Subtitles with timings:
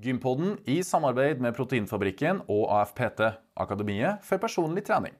[0.00, 3.20] Gympodden i samarbeid med Proteinfabrikken og AFPT,
[3.60, 5.12] Akademiet for personlig trening.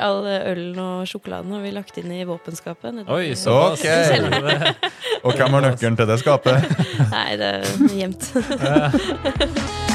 [0.00, 3.04] All ølen og sjokoladen har vi lagt inn i våpenskapet.
[3.06, 3.80] Oi, så såpass.
[3.80, 3.86] Ok.
[3.86, 4.92] i kjelleren.
[5.22, 6.78] Og hvem har nøkkelen til det skapet?
[7.12, 8.32] Nei, det er gjemt.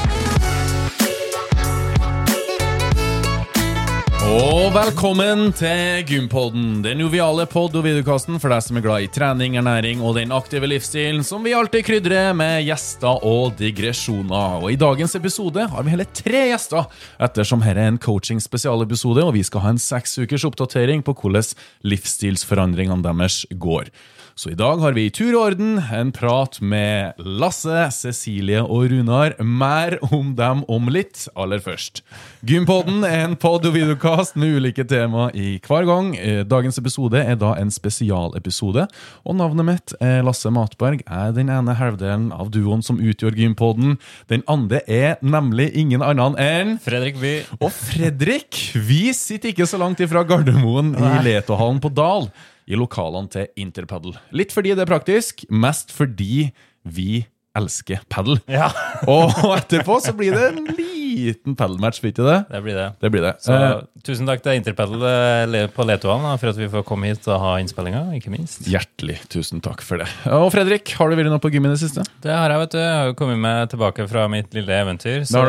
[4.32, 9.10] Og velkommen til Gympodden, den joviale pod- og videokasten for deg som er glad i
[9.12, 14.64] trening, ernæring og den aktive livsstilen som vi alltid krydrer med gjester og digresjoner.
[14.64, 16.88] Og I dagens episode har vi hele tre gjester,
[17.20, 21.52] ettersom dette er en coaching-spesialepisode, og vi skal ha en seks ukers oppdatering på hvordan
[21.92, 23.92] livsstilsforandringene deres går.
[24.36, 28.88] Så i dag har vi i tur og orden en prat med Lasse, Cecilie og
[28.90, 29.36] Runar.
[29.44, 31.26] Mer om dem om litt.
[31.36, 32.00] Aller først.
[32.48, 36.14] Gympodden er en pod- og videokast med ulike tema i hver gang.
[36.18, 38.88] Eh, Dagens episode er da en spesialepisode.
[39.28, 41.04] Og navnet mitt er Lasse Matberg.
[41.12, 43.98] Er den ene halvdelen av duoen som utgjør Gympodden.
[44.32, 47.36] Den andre er nemlig ingen annen enn Fredrik By.
[47.60, 52.30] og Fredrik, vi sitter ikke så langt ifra Gardermoen i Letohallen på Dal,
[52.72, 54.16] i lokalene til Interpaddle.
[54.36, 56.50] Litt fordi det er praktisk, mest fordi
[56.88, 57.26] vi
[57.58, 58.38] elsker padel.
[58.48, 58.70] Ja,
[59.12, 62.38] Og etterpå så blir det en liten padelmatch, blir ikke det?
[62.54, 62.86] det blir det.
[63.04, 63.32] Det blir det.
[63.44, 65.04] Så Eh, tusen takk til Interpedal
[65.52, 68.64] eh, på Letoan for at vi får komme hit og ha innspillinga, ikke minst.
[68.72, 70.08] hjertelig tusen takk for det.
[70.32, 72.06] Og Fredrik, har du vært noe på gym i det siste?
[72.24, 72.80] Det har jeg, vet du.
[72.80, 75.26] Jeg har jo kommet meg tilbake fra mitt lille eventyr.
[75.30, 75.44] Så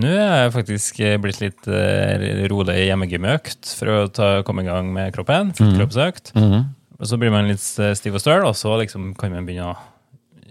[0.00, 4.88] nå er jeg faktisk blitt litt eh, rolig hjemmegymøkt for å ta, komme i gang
[4.96, 5.52] med kroppen.
[5.60, 6.32] Fullkroppsøkt.
[6.96, 9.76] Og så blir man litt stiv og støl, og så liksom kan man begynne å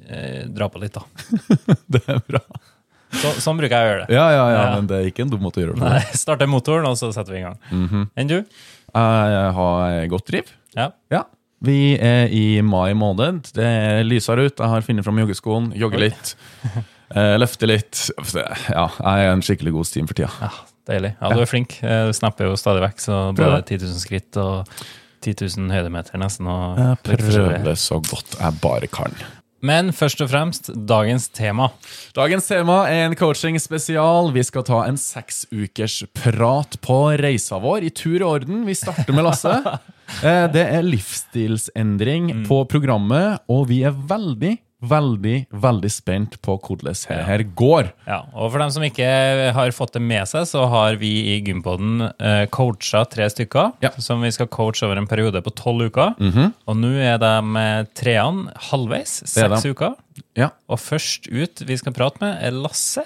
[0.09, 1.03] eh, dra på litt, da.
[1.95, 2.42] Det er bra.
[3.16, 4.16] Så, sånn bruker jeg å gjøre det.
[4.17, 4.75] Ja, ja, ja, Ja.
[4.75, 5.88] men det er ikke en dum måte å gjøre det på.
[5.94, 8.09] Nei, Starter motoren, og så setter vi i gang.
[8.17, 8.38] Enn du?
[8.95, 10.52] Jeg har godt driv.
[10.76, 10.89] Ja.
[11.14, 11.23] Ja.
[11.66, 13.48] Vi er i mai måned.
[13.56, 14.59] Det er lysere ut.
[14.59, 16.33] Jeg har funnet fram joggeskoen, jogger litt.
[17.16, 18.03] eh, løfter litt.
[18.36, 20.30] Ja, jeg er en skikkelig god steam for tida.
[20.44, 20.52] Ja,
[20.92, 21.14] deilig.
[21.22, 21.78] Ja, du er flink.
[21.83, 24.76] Eh, Du snapper jo stadig vekk, så både 10 000 skritt og
[25.26, 26.52] 10 000 høydemeter nesten.
[26.52, 29.15] Og Jeg prøver så godt jeg bare kan.
[29.65, 31.71] Men først og fremst dagens tema.
[32.15, 34.30] Dagens tema er en coaching-spesial.
[34.36, 38.61] Vi skal ta en seks ukers prat på reisa vår i tur og orden.
[38.67, 39.58] Vi starter med Lasse.
[40.21, 44.52] Eh, Det er livsstilsendring på programmet, og vi er veldig,
[44.89, 45.35] veldig,
[45.65, 47.89] veldig spent på hvordan det her går.
[48.07, 49.09] Ja, og For dem som ikke
[49.55, 53.73] har fått det med seg, så har vi i Gympoden eh, coacha tre stykker.
[53.85, 53.91] Ja.
[54.01, 56.15] Som vi skal coache over en periode på tolv uker.
[56.65, 59.95] Og nå er de med treene halvveis, seks uker.
[60.39, 63.03] Ja, Og først ut vi skal prate med, er Lasse.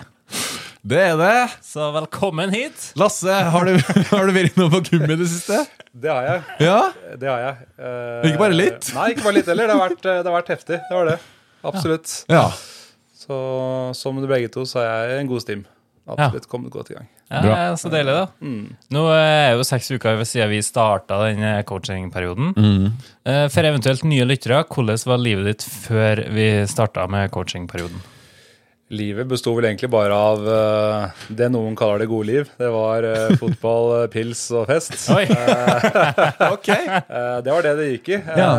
[0.86, 1.50] det er det.
[1.66, 2.92] Så velkommen hit.
[3.00, 3.74] Lasse, har du,
[4.14, 5.64] har du vært noe på gym i det siste?
[5.90, 6.44] Det har jeg.
[6.68, 6.78] Ja?
[7.18, 7.68] det har jeg.
[7.82, 8.92] Uh, Ikke bare litt?
[8.94, 9.70] Nei, ikke bare litt heller.
[9.72, 10.78] Det har vært, det har vært heftig.
[10.86, 11.18] Det var det.
[11.66, 12.26] Absolutt.
[12.32, 12.48] Ja.
[13.20, 13.36] Så
[13.98, 15.66] som du begge to, så er jeg en god stim.
[16.10, 17.10] Absolutt kommet godt i gang.
[17.30, 17.76] Ja.
[17.78, 18.26] Så deilig, da.
[18.96, 22.56] Nå er jo seks uker siden vi starta den coachingperioden.
[22.58, 22.88] Mm.
[23.54, 28.02] For eventuelt nye lyttere, hvordan var livet ditt før vi starta med coachingperioden?
[28.90, 32.48] Livet besto vel egentlig bare av uh, det noen kaller det gode liv.
[32.58, 34.96] Det var uh, fotball, eh, pils og fest.
[35.18, 35.28] Oi!
[36.50, 36.72] Ok.
[36.74, 38.20] Uh, det var det det gikk i.
[38.40, 38.50] Ja.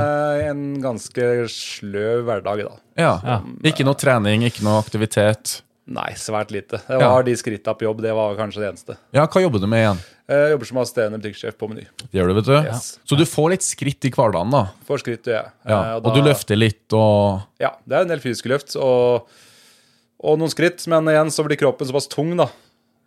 [0.53, 2.79] En ganske sløv hverdag, da.
[3.01, 3.17] Ja.
[3.27, 3.41] Ja.
[3.73, 5.59] Ikke noe trening, ikke noe aktivitet.
[5.91, 6.79] Nei, svært lite.
[6.87, 7.11] Det Ja.
[7.11, 8.01] var de skritta på jobb.
[8.07, 8.97] Det var kanskje det eneste.
[9.17, 10.03] Ja, hva jobber du med igjen?
[10.31, 11.89] Eh, Jeg jobber som assisterende butikksjef på Meny.
[12.07, 12.55] Det gjør du, vet du.
[12.71, 13.01] Yes.
[13.03, 14.69] Så du får litt skritt i hverdagen, da.
[14.87, 15.43] Får skritt ja.
[15.67, 15.71] ja.
[15.75, 15.99] Ja.
[15.99, 19.27] da, Og du løfter litt og Ja, det er en del fysiske løft og,
[20.21, 22.51] og noen skritt, men igjen så blir kroppen såpass tung da,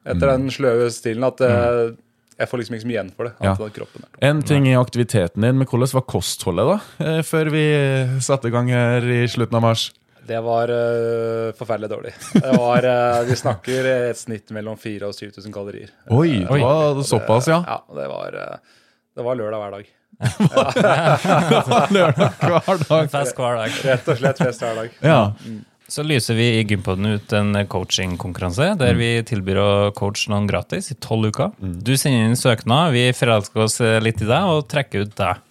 [0.06, 1.98] etter den sløve stilen at mm.
[2.42, 3.34] jeg får liksom ikke så mye igjen for det.
[3.46, 3.54] Ja.
[3.78, 4.14] Kroppen er.
[4.30, 7.06] En ting i aktiviteten din, men hvordan var kostholdet, da?
[7.06, 7.66] eh, Før vi
[8.26, 9.92] satte i gang her i slutten av mars?
[10.28, 12.14] Det var uh, forferdelig dårlig.
[12.34, 15.92] Det var, uh, vi snakker et snitt mellom 4000 og 7000 kalorier.
[16.16, 17.60] Oi, det var såpass, ja.
[17.68, 18.80] Ja, det var, eh,
[19.18, 19.92] det var lørdag hver dag.
[21.98, 23.12] Lørdag hver dag.
[23.12, 23.78] Fest hver dag.
[23.90, 24.96] Rett og slett fest hver dag.
[25.04, 25.20] Ja.
[25.94, 30.90] Så lyser vi i Gympoden ut en coachingkonkurranse der vi tilbyr å coache noen gratis
[30.90, 31.52] i tolv uker.
[31.62, 35.44] Du sender inn søknad, vi forelsker oss litt i deg og trekker ut deg.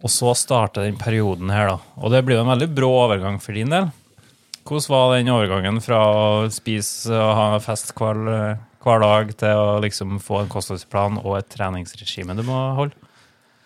[0.00, 1.76] Og så starter den perioden her, da.
[2.00, 3.90] Og det blir jo en veldig brå overgang for din del.
[4.64, 8.24] Hvordan var den overgangen fra å spise og ha fest hver,
[8.84, 13.03] hver dag til å liksom få en kostholdsplan og et treningsregime du må holde?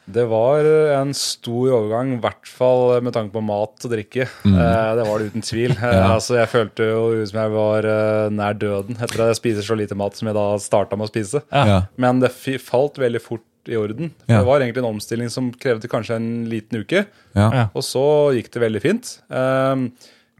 [0.08, 0.64] Det var
[0.96, 4.25] en stor overgang, i hvert fall med tanke på mat og drikke.
[4.44, 4.56] Mm.
[4.96, 5.75] det var det uten tvil.
[5.82, 6.06] ja.
[6.14, 9.69] altså, jeg følte jo ut som jeg var eh, nær døden etter at jeg spiser
[9.69, 11.44] så lite mat som jeg da starta med å spise.
[11.52, 11.82] Ja.
[12.00, 12.32] Men det
[12.64, 14.12] falt veldig fort i orden.
[14.25, 14.38] For Ja.
[14.40, 17.50] Det var egentlig en omstilling som krevde kanskje en liten uke, Ja.
[17.52, 17.66] Ja.
[17.75, 19.20] og så gikk det veldig fint.
[19.28, 19.90] Um,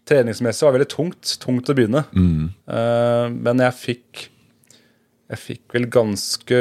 [0.09, 1.37] treningsmessig var veldig tungt.
[1.43, 2.05] Tungt å begynne.
[2.17, 4.29] Eh, men jeg fikk
[5.29, 6.59] Jeg fikk vel ganske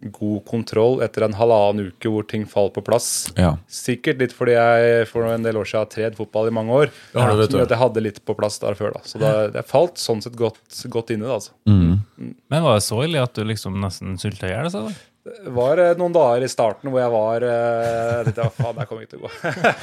[0.00, 3.08] god kontroll etter en halvannen uke hvor ting faller på plass.
[3.38, 3.54] Ja.
[3.72, 6.92] Sikkert litt fordi jeg for en del år siden har trent fotball i mange år.
[7.12, 7.58] Det har vet du.
[7.62, 8.96] at jeg hadde litt på plass der før.
[8.98, 9.04] da.
[9.08, 10.60] Så det, det falt sånn sett godt,
[10.92, 11.40] godt inn i det.
[11.70, 12.32] Mm.
[12.52, 14.90] Men var det så ille at du liksom nesten sulta i hjel?
[15.26, 18.88] Det var eh, noen dager i starten hvor jeg var Jeg ja, faen, det her
[18.90, 19.30] kommer ikke til å gå.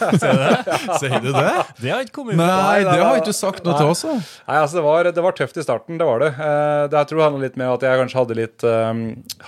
[1.01, 1.49] Sier du det?
[1.81, 4.03] Det har ikke kommet Nei, det har ikke du sagt noe til oss.
[4.07, 4.13] da.
[4.47, 6.29] Nei, altså det var, det var tøft i starten, det var det.
[6.37, 8.65] Eh, det jeg tror det handlet litt med at jeg kanskje hadde litt,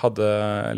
[0.02, 0.28] hadde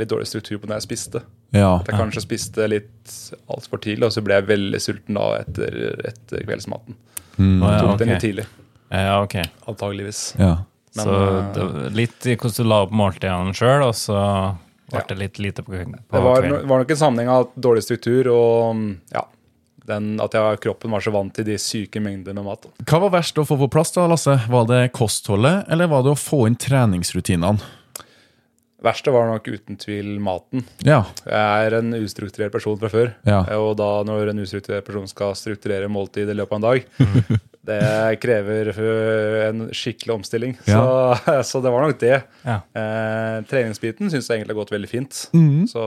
[0.02, 1.24] litt dårlig struktur på når jeg spiste.
[1.56, 1.72] Ja.
[1.80, 3.18] At jeg kanskje spiste litt
[3.50, 5.78] altfor tidlig, og så ble jeg veldig sulten da etter,
[6.12, 6.96] etter kveldsmaten.
[7.38, 7.58] Mm.
[7.64, 7.98] Ja, Tok ok.
[8.04, 8.46] den litt tidlig,
[8.92, 9.38] Ja, ok.
[9.70, 10.22] antageligvis.
[10.38, 10.56] ja.
[10.96, 11.16] Men, så
[11.54, 11.64] det,
[11.94, 14.16] litt i hvordan du la opp måltidene sjøl, og så
[14.90, 15.78] ble det litt lite på, på
[16.16, 16.68] Det var, kvelden.
[16.68, 19.24] var nok en sammenheng av dårlig struktur og ja,
[19.88, 22.68] den, at jeg, kroppen var så vant til de syke mengder med mat.
[22.84, 24.34] Hva var verst å få på plass, da, Lasse?
[24.52, 27.74] Var det kostholdet, eller var det å få inn treningsrutinene?
[28.84, 30.62] Verste var nok uten tvil maten.
[30.86, 31.00] Ja.
[31.26, 33.08] Jeg er en ustrukturert person fra før.
[33.26, 33.40] Ja.
[33.58, 36.84] Og da når en ustrukturert person skal strukturere måltid i løpet av en dag,
[37.68, 40.56] det krever øh, en skikkelig omstilling.
[40.66, 40.82] Så,
[41.50, 42.16] så det var nok det.
[42.44, 42.58] Ja.
[42.72, 45.20] Eh, treningsbiten syns jeg egentlig har gått veldig fint.
[45.36, 45.66] Mm.
[45.70, 45.84] Så,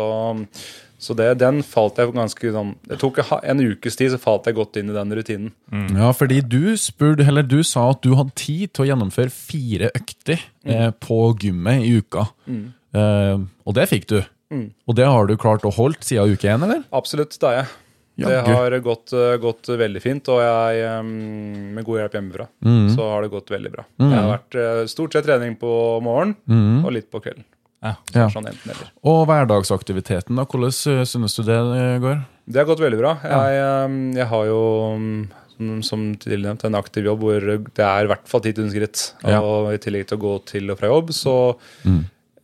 [1.02, 4.60] så det, den falt jeg ganske sånn Det tok en ukes tid, så falt jeg
[4.60, 5.54] godt inn i den rutinen.
[5.98, 9.90] ja, fordi du spurte, eller du sa at du hadde tid til å gjennomføre fire
[9.98, 12.30] økter eh, på gymmet i uka.
[12.48, 14.22] Eh, og det fikk du.
[14.52, 16.84] Og det har du klart å holde siden uke én, eller?
[16.92, 17.70] Absolutt, det har jeg.
[18.28, 22.50] Det har gått, øh, gått veldig fint, og jeg, med god hjelp hjemmefra,
[22.96, 23.88] så har det gått veldig bra.
[24.02, 25.74] Det har vært øh, stort sett trening på
[26.06, 27.48] morgenen og litt på kvelden.
[27.82, 27.96] Ja.
[28.14, 28.28] Ja.
[28.30, 28.90] Sånn enten eller.
[29.10, 32.20] Og hverdagsaktiviteten, da, hvordan eh, synes du det eh, går?
[32.52, 33.16] Det har gått veldig bra.
[33.26, 34.62] Jeg, jeg har jo,
[35.88, 39.06] som, tilnevnt en aktiv jobb hvor det er i hvert fall 10 000 skritt.
[39.26, 39.40] Ja.
[39.42, 41.36] Og i tillegg til å gå til og fra jobb, så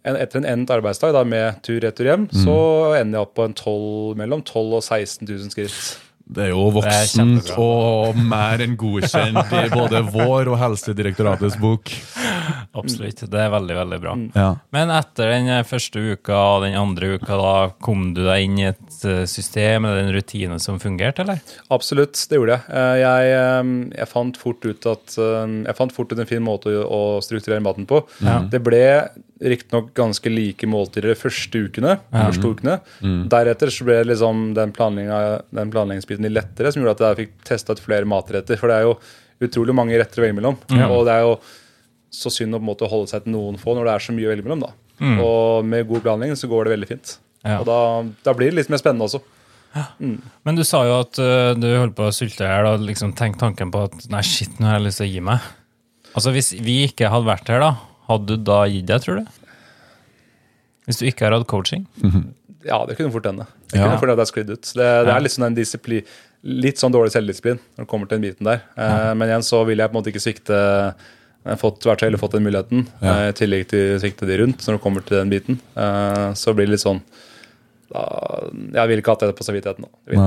[0.08, 2.58] en, etter en endt arbeidsdag da, med tur-retur hjem, så
[2.98, 5.80] ender jeg opp på en 12, mellom 12 og 16 000 skritt.
[6.28, 11.94] Det er jo voksent er og mer enn godkjent i både vår og Helsedirektoratets bok.
[12.78, 13.24] Absolutt.
[13.32, 14.16] Det er veldig, veldig bra.
[14.36, 14.48] Ja.
[14.76, 18.68] Men etter den første uka og den andre uka, da kom du deg inn i
[18.74, 21.40] et eh, system eller en rutine som fungerte, eller?
[21.74, 22.76] Absolutt, det gjorde jeg.
[22.76, 23.72] Eh, Jeg, eh,
[24.02, 27.88] jeg fant fort ut at Jeg fant fort ut en fin måte å, strukturere maten
[27.88, 28.04] på.
[28.52, 28.84] Det ble
[29.42, 31.98] riktignok ganske like måltider de første ukene.
[32.12, 32.80] første ukene.
[33.04, 33.22] Mm.
[33.32, 37.78] Deretter så ble liksom den, den planleggingsbiten litt lettere, som gjorde at jeg fikk testa
[37.78, 38.60] ut flere matretter.
[38.60, 38.98] For det er jo
[39.48, 40.60] utrolig mange retter å velge mellom.
[40.90, 41.38] Og det er jo
[42.18, 44.18] så synd å på en måte holde seg til noen få når det er så
[44.18, 44.68] mye å velge mellom.
[44.68, 44.74] da.
[45.22, 47.18] Og med god planlegging så går det veldig fint.
[47.46, 47.60] Ja.
[47.62, 47.80] Og da,
[48.26, 49.22] da blir det litt mer spennende også.
[50.42, 53.14] Men du sa jo at uh, du holdt på å sulte i hjel og liksom
[53.18, 55.52] tenkte tanken på at nei, shit, nå har jeg lyst til å gi meg.
[56.18, 57.72] Altså Hvis vi ikke hadde vært her, da,
[58.08, 59.26] hadde du da gitt deg, tror du?
[60.88, 61.84] Hvis du ikke har hatt coaching?
[62.68, 63.46] Ja, det kunne fort hende.
[63.72, 64.72] Det kunne fort hende at jeg sklidd ut.
[64.78, 66.08] Det, det er sånn en disiplin,
[66.48, 68.64] litt sånn dårlig selvdisiplin når det kommer til den biten der.
[68.78, 69.14] Ja.
[69.18, 70.60] men igjen så vil jeg på en måte ikke svikte
[71.48, 73.14] har fått, så fått den muligheten, Ja.
[73.28, 75.60] eh, i tillegg til å svikte de rundt når det kommer til den biten.
[75.80, 77.02] Eh, så blir det litt sånn
[77.92, 78.02] da,
[78.74, 80.24] Jeg ville ikke hatt det på samvittigheten vil.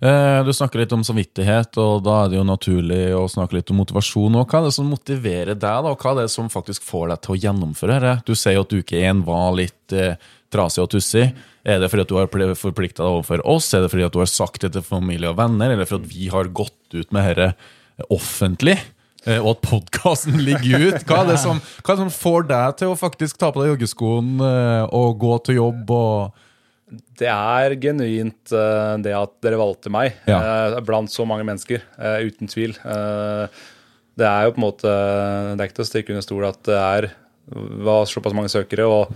[0.00, 3.70] Eh, Du snakker litt om samvittighet, og da er det jo naturlig å snakke litt
[3.70, 4.36] om motivasjon.
[4.40, 5.92] Og hva er det som motiverer deg, da?
[5.92, 8.26] Og hva er det som faktisk får deg til å gjennomføre dette?
[8.26, 10.16] Du sier at uke én var litt eh,
[10.50, 11.28] trasig og tussig.
[11.68, 13.72] Er det fordi at du har forplikta deg overfor oss?
[13.76, 15.74] Er det fordi at du har sagt det til familie og venner?
[15.74, 17.52] Eller fordi at vi har gått ut med dette
[18.14, 18.78] offentlig?
[19.26, 21.02] eh, Og at podkasten ligger ut?
[21.04, 23.60] Hva er, det som, hva er det som får deg til å faktisk ta på
[23.64, 25.90] deg joggeskoen eh, og gå til jobb?
[25.90, 26.44] og...
[27.18, 30.38] Det er genuint eh, det at dere valgte meg Ja.
[30.40, 32.74] eh, blant så mange mennesker, eh, uten tvil.
[34.18, 34.92] Det er jo på en måte
[35.54, 37.10] Det er ikke til å stikke under stol at det er
[37.48, 38.84] var såpass mange søkere.
[38.84, 39.14] og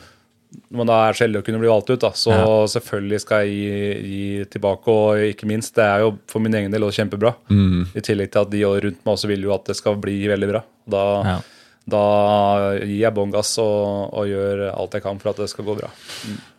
[0.70, 2.32] når man da er så heldig å kunne bli valgt ut, da, så
[2.68, 4.88] selvfølgelig skal jeg gi, gi tilbake.
[4.92, 7.34] Og ikke minst, det er jo for min egen del også kjempebra.
[7.96, 10.48] I tillegg til at de rundt meg også vil jo at det skal bli veldig
[10.52, 10.62] bra.
[10.88, 11.36] Da, Ja.
[11.90, 12.02] Da
[12.78, 15.74] gir jeg bånn gass og, og gjør alt jeg kan for at det skal gå
[15.80, 15.88] bra.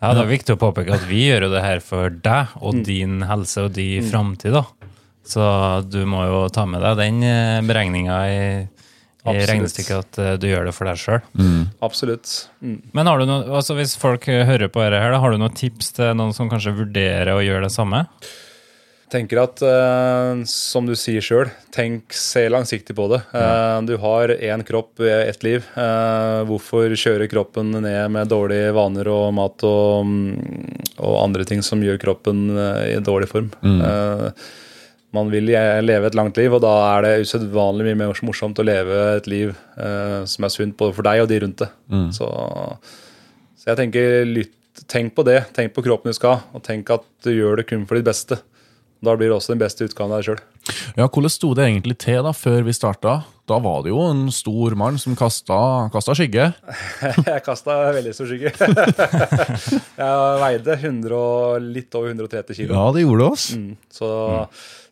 [0.01, 2.82] Ja, Det er viktig å påpeke at vi gjør jo det her for deg og
[2.84, 4.58] din helse og din framtid.
[4.58, 4.65] da.
[5.24, 5.42] Så
[5.88, 7.24] du må jo ta med deg den
[7.70, 8.42] beregninga i,
[9.24, 11.22] i regnestykket at eh, du gjør det for deg sjøl.
[11.86, 12.34] Absolutt.
[12.60, 12.82] Mm.
[12.92, 15.39] Men har du noe, altså hvis folk eh, hører på dette, her, da, har du
[15.39, 18.03] noen tips til noen som kanskje vurderer å gjøre det samme?
[19.13, 23.22] Tenker at, eh, som du sier sjøl, tenk, se langsiktig på det.
[23.38, 25.65] Eh, du har én kropp, eh, ett liv.
[26.50, 31.82] Hvorfor kjøre kroppen ned med dårlige vaner og mat og, mm, og andre ting som
[31.82, 32.50] gjør kroppen
[32.89, 33.51] i dårlig form?
[33.63, 34.32] Eh,
[35.13, 38.65] man vil leve et langt liv, og da er det usedvanlig mye mer morsomt å
[38.65, 41.70] leve et liv som er sunt både for deg og de rundt det.
[42.17, 42.25] Så,
[43.62, 44.58] så jeg tenker lytt,
[44.89, 45.53] tenk på det.
[45.53, 48.39] Tenk på kroppen du skal, og tenk at du gjør det kun for ditt beste.
[49.03, 50.41] Da blir det også den beste utgaven av deg sjøl.
[50.95, 53.17] Ja, Hvordan sto det egentlig til da, før vi starta?
[53.51, 55.57] Da var det jo en stor mann som kasta,
[55.91, 56.45] kasta skygge.
[57.27, 58.53] Jeg kasta veldig stor skygge.
[60.00, 61.19] jeg veide 100
[61.75, 62.77] litt over 130 kilo.
[62.77, 63.48] Ja, det gjorde det oss.
[63.60, 64.10] Mm, så,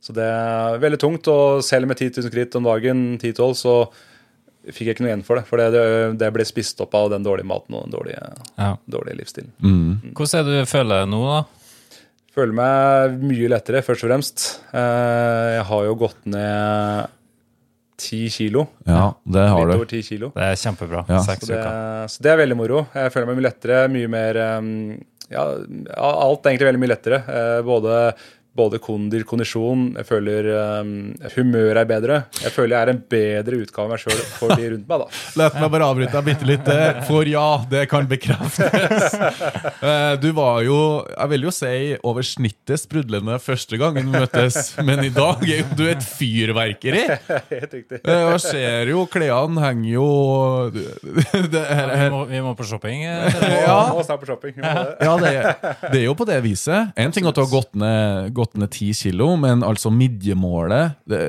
[0.03, 1.31] så det er veldig tungt.
[1.31, 3.75] Og selv med 10 000 skritt om dagen, 10-12, så
[4.71, 5.45] fikk jeg ikke noe igjen for det.
[5.49, 5.85] For det,
[6.21, 8.27] det ble spist opp av den dårlige maten og den dårlige,
[8.59, 8.73] Ja.
[8.91, 9.55] dårlige livsstilen.
[10.11, 11.41] Hvordan er det du føler nå, da?
[12.31, 14.43] Føler meg mye lettere, først og fremst.
[14.71, 17.09] Eh, Jeg har jo gått ned
[18.01, 18.63] 10 kilo.
[18.87, 19.79] Ja, det har Litt du.
[19.81, 20.29] over 10 kilo.
[20.33, 21.03] Det er kjempebra.
[21.11, 21.19] Ja.
[21.27, 22.07] Seks Så det, uker.
[22.09, 22.85] så det er veldig moro.
[22.95, 24.71] Jeg føler meg mye lettere, mye mer um,
[25.31, 25.43] Ja,
[25.95, 27.19] alt er egentlig veldig mye lettere.
[27.27, 27.99] Eh, Både,
[28.55, 30.47] både kondil, kondisjon, jeg føler
[30.81, 30.89] um,
[31.37, 32.17] humøret er bedre.
[32.43, 35.21] Jeg føler jeg er en bedre utgave av meg sjøl for de rundt meg, da.
[35.39, 36.71] La meg bare avbryte deg bitte litt,
[37.07, 39.15] for ja, det kan bekreftes.
[39.81, 40.75] Eh, Du var jo,
[41.09, 41.69] jeg vil jo si,
[42.05, 47.01] over snittet sprudlende første gangen vi møttes, men i dag er jo du et fyrverkeri.
[47.49, 48.01] Helt riktig.
[48.03, 50.05] Eh, Jeg ser jo klærne henger jo
[50.71, 53.03] det her, Vi må, vi må på shopping.
[53.07, 53.79] eh, Ja.
[53.93, 54.53] Nå snart på shopping.
[54.57, 54.95] Vi må det.
[55.07, 56.91] Ja, det, er- det er jo på det viset.
[56.99, 61.21] En ting at du har gått ned, gått ned 10 kilo, men altså midjemålet det,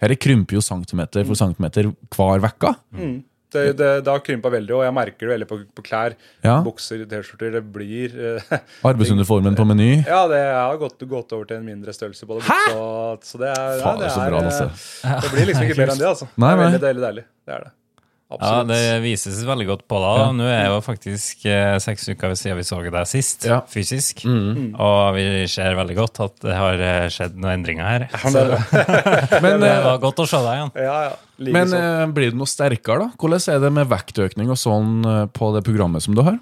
[0.00, 2.76] Her krymper jo centimeter for centimeter hver vekka.
[3.50, 6.14] Det, det, det har krympa veldig, og jeg merker det veldig på, på klær.
[6.46, 6.60] Ja.
[6.62, 7.56] Bukser, T-skjorter.
[7.56, 8.52] Det blir eh,
[8.92, 9.90] Arbeidsuniformen på Meny.
[10.06, 12.46] Ja, det har gått, gått over til en mindre størrelse på det.
[12.46, 12.86] Så,
[13.32, 14.70] så det er, ja, det, så er bra, altså.
[14.70, 15.18] Lasse.
[15.26, 16.30] det blir liksom ikke mer enn det, altså.
[16.36, 17.26] Nei, det er veldig deilig, deilig.
[17.42, 17.74] Det er det.
[18.30, 20.18] Ja, Det vises veldig godt på deg.
[20.20, 20.26] da.
[20.38, 23.60] Nå er jo faktisk eh, seks uker siden vi så deg sist, Ja.
[23.66, 24.22] fysisk.
[24.26, 28.06] Og vi ser veldig godt at det har eh, skjedd noen endringer her.
[28.12, 29.40] Ja, det er.
[29.44, 30.72] Men, det eh, var godt å se deg igjen.
[30.86, 31.18] Ja, ja.
[31.40, 33.16] Like men eh, blir det noe sterkere, da?
[33.16, 36.36] Hvordan er det med vektøkning og sånn eh, på det programmet som du har?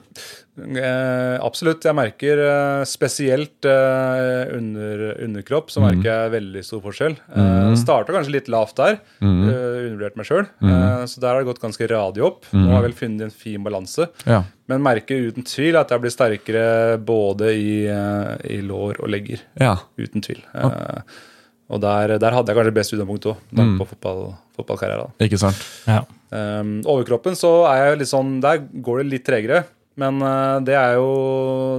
[0.58, 1.84] Eh, absolutt.
[1.86, 7.14] Jeg merker eh, spesielt eh, under, underkropp, så merker jeg veldig stor forskjell.
[7.30, 8.98] Eh, Starta kanskje litt lavt der.
[9.22, 10.48] eh, undervurdert meg sjøl.
[10.66, 12.50] Eh, så der har det gått ganske radig opp.
[12.50, 14.08] Nå har jeg vel funnet en fin balanse.
[14.26, 14.42] Ja.
[14.68, 16.66] Men merker uten tvil at jeg blir sterkere
[16.98, 19.46] både i, i lår og legger.
[19.62, 19.76] ja.
[19.98, 20.42] Uten tvil.
[20.58, 21.18] Eh,
[21.68, 23.40] og der, der hadde jeg kanskje best utgangspunkt òg,
[23.76, 24.22] på fotball,
[24.56, 25.12] fotballkarrieren.
[25.24, 25.60] Ikke sant?
[25.88, 26.00] Ja.
[26.32, 29.62] Um, overkroppen så er jeg litt sånn Der går det litt tregere.
[29.98, 31.06] Men uh, det er jo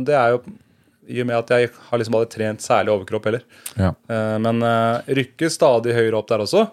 [0.02, 0.40] Det er jo
[1.10, 3.46] i og med at jeg har liksom aldri trent særlig overkropp heller.
[3.74, 3.96] Ja.
[4.06, 6.68] Uh, men uh, rykker stadig høyere opp der også.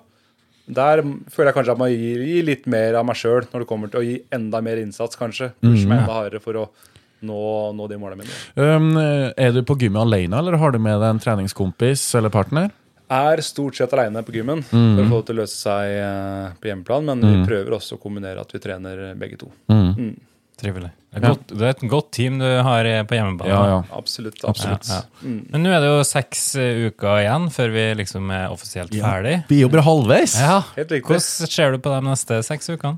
[0.66, 1.00] Der
[1.32, 3.88] føler jeg kanskje at man gir, gir litt mer av meg sjøl når det kommer
[3.88, 5.54] til å gi enda mer innsats, kanskje.
[5.64, 6.66] Pushe meg enda hardere for å
[7.24, 7.38] nå,
[7.78, 8.36] nå de målene mine.
[8.60, 12.68] Um, er du på gymmet alene, eller har du med deg en treningskompis eller partner?
[13.08, 16.54] Er stort sett aleine på gymmen for å få det til å løse seg uh,
[16.58, 19.50] på hjemmeplan, men vi prøver også å kombinere at vi trener begge to.
[20.56, 20.88] Trivelig.
[21.12, 23.48] Det er, godt, det er et godt team du har eh, på hjemmebane.
[23.52, 23.76] Ja, ja.
[23.96, 24.40] Absolutt.
[24.48, 24.88] absolutt.
[24.88, 25.32] Ja, ja.
[25.52, 29.34] Men nå er det jo seks eh, uker igjen før vi liksom er offisielt ferdig.
[29.52, 30.36] Vi jobber halvveis.
[30.40, 30.62] Ja.
[30.78, 31.06] Helt riktig.
[31.08, 32.96] Hvordan ser du på de neste seks ukene?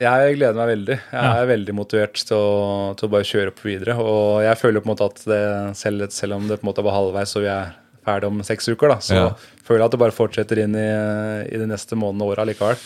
[0.00, 0.96] Jeg gleder meg veldig.
[0.96, 1.34] Jeg Ja.
[1.42, 3.98] er veldig motivert til å, til å bare kjøre opp videre.
[4.00, 5.42] Og jeg føler på en måte at det,
[5.82, 7.74] selv, selv om det på en måte var halvveis og vi er
[8.06, 9.26] ferdig om seks uker, da, så Ja.
[9.66, 10.86] føler jeg at det bare fortsetter inn i,
[11.54, 12.78] i de neste månedene og åra likevel.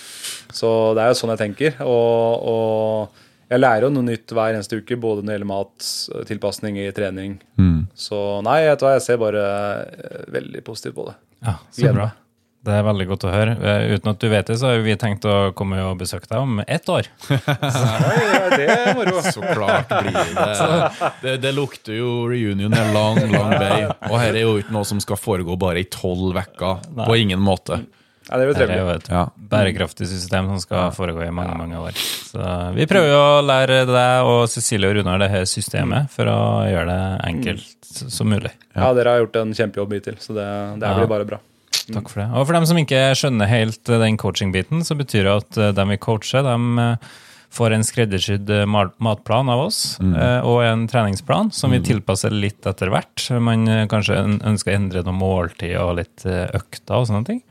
[0.52, 1.78] Så det er jo sånn jeg tenker.
[1.86, 5.88] Og, og jeg lærer jo noe nytt hver eneste uke, både når det gjelder mat,
[6.30, 7.38] tilpasning i trening.
[7.94, 9.44] Så nei, hva, jeg ser bare
[9.94, 11.14] eh, veldig positivt på det.
[11.44, 12.10] Ja, så bra.
[12.64, 13.54] Det er veldig godt å høre.
[13.60, 16.38] Eh, Uten at du vet det, så har vi tenkt å komme og besøke deg
[16.40, 17.08] om ett år.
[17.28, 19.20] Oi, det er moro.
[19.26, 21.10] Så klart blir det.
[21.22, 23.82] det Det lukter jo reunion en lang, lang vei.
[24.08, 26.80] Og her er jo ikke noe som skal foregå bare i tolv uker.
[27.04, 27.82] På ingen måte.
[28.30, 29.26] Ja, det Det er jo et Ja.
[29.36, 31.92] bærekraftig system som skal foregå i mange mange år.
[31.92, 36.24] Så Vi prøver jo å lære deg og Cecilie og Runar det her systemet for
[36.32, 37.76] å gjøre det enkelt
[38.08, 38.50] som mulig.
[38.74, 41.38] Ja, dere har gjort en kjempejobb hittil, så det, det blir bare bra.
[41.92, 42.30] Takk for det.
[42.32, 45.84] Og for dem som ikke skjønner helt eh, den coaching-biten, så betyr det at de
[45.90, 47.12] vi coacher, dem eh,
[47.54, 50.14] får en skreddersydd eh, matplan av oss, mm.
[50.48, 53.26] og en treningsplan som vi tilpasser litt etter hvert.
[53.38, 57.42] Man eh, kanskje ønsker å endre noen måltid og litt eh, økter og sånne ting.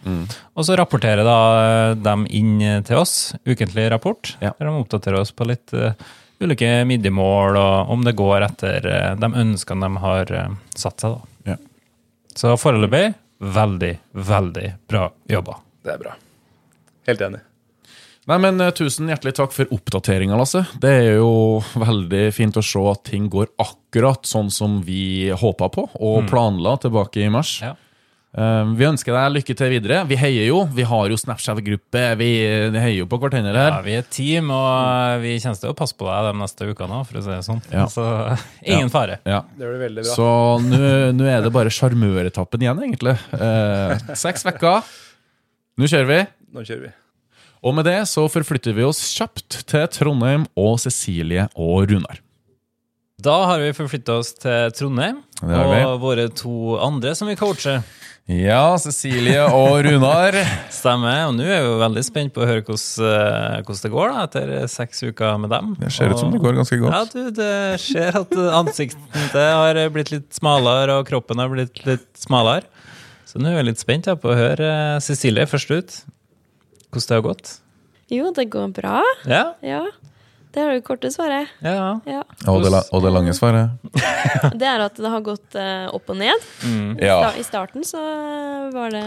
[0.57, 3.15] Og så rapporterer da eh, dem inn eh, til oss,
[3.47, 4.51] ukentlig rapport, Ja.
[4.59, 5.95] der de oppdaterer oss på litt eh,
[6.43, 11.15] ulike midjemål, og om det går etter eh, de ønskene de har eh, satt seg.
[11.15, 11.53] da.
[11.53, 11.57] Ja.
[12.35, 13.13] Så foreløpig
[13.43, 15.57] veldig, veldig bra jobba.
[15.83, 16.15] Det er bra.
[17.07, 17.41] Helt enig.
[18.29, 20.63] Nei, men eh, Tusen hjertelig takk for oppdateringa, Lasse.
[20.79, 25.67] Det er jo veldig fint å se at ting går akkurat sånn som vi håpa
[25.73, 27.57] på og planla tilbake i mars.
[27.65, 27.75] Ja.
[28.33, 29.99] Eh, vi ønsker deg lykke til videre.
[30.09, 30.63] Vi heier jo.
[30.73, 32.01] Vi har jo Snapchat-gruppe.
[32.17, 32.29] Vi
[32.73, 33.75] heier jo på hverandre her.
[33.75, 36.69] Ja, vi er et team, og vi kommer til å passe på deg de neste
[36.71, 37.61] ukene òg, for å si det sånn.
[37.69, 37.85] Ja.
[37.93, 38.07] Så
[38.73, 39.19] ingen fare.
[39.29, 39.43] Ja.
[39.53, 40.17] Det blir veldig bra.
[40.17, 40.31] Så
[40.65, 40.81] nå
[41.13, 43.15] nå er det bare sjarmøretappen igjen, egentlig.
[43.37, 44.81] Eh, seks uker.
[45.77, 46.19] Nå kjører vi.
[46.57, 46.93] Nå kjører vi.
[47.63, 52.23] Og med det så forflytter vi oss kjapt til Trondheim og Cecilie og Runar.
[53.24, 57.84] Da har vi forflytta oss til Trondheim, og våre to andre som vi coacher.
[58.32, 60.36] Ja, Cecilie og Runar.
[60.72, 61.25] Stemmer.
[61.27, 64.13] Og nå er vi jo veldig spent på å høre hvordan, eh, hvordan det går
[64.13, 65.74] da, etter seks uker med dem.
[65.80, 66.96] Det ser ut som det går ganske godt.
[66.96, 72.08] Ja, du, det ser at ansiktet har blitt litt smalere, og kroppen har blitt litt
[72.20, 72.63] smalere.
[73.27, 76.00] Så nå er vi litt spent ja, på å høre eh, Cecilie først ut.
[76.94, 77.53] Hvordan det har gått.
[78.13, 79.03] Jo, det går bra.
[79.27, 79.84] Ja, Ja.
[80.53, 81.50] Det er det korte svaret.
[81.65, 82.00] ja.
[82.05, 82.19] Ja.
[82.51, 83.72] Og det, og det lange svaret?
[84.60, 86.43] Det er at det har gått eh, opp og ned.
[87.01, 87.15] Ja.
[87.24, 88.00] Da, I starten så
[88.74, 89.01] var det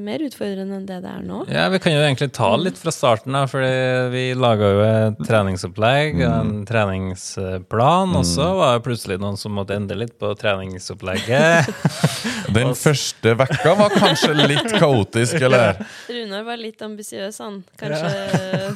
[0.00, 1.40] mer utfordrende enn det det er nå.
[1.50, 3.70] Ja, Vi kan jo egentlig ta litt fra starten, da, fordi
[4.12, 9.76] vi laga jo et treningsopplegg, en treningsplan, og så var det plutselig noen som måtte
[9.76, 11.70] endre litt på treningsopplegget.
[12.56, 15.80] Den første vekka var kanskje litt kaotisk, eller?
[16.10, 17.62] Runar var litt ambisiøs, han.
[17.80, 18.70] Kanskje Ja.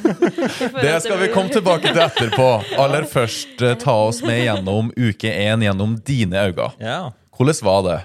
[0.82, 2.48] Det skal vi komme tilbake til etterpå.
[2.80, 6.70] Aller først eh, ta oss med gjennom uke én gjennom dine øyne.
[6.82, 7.00] Ja.
[7.38, 7.98] Hvordan var det?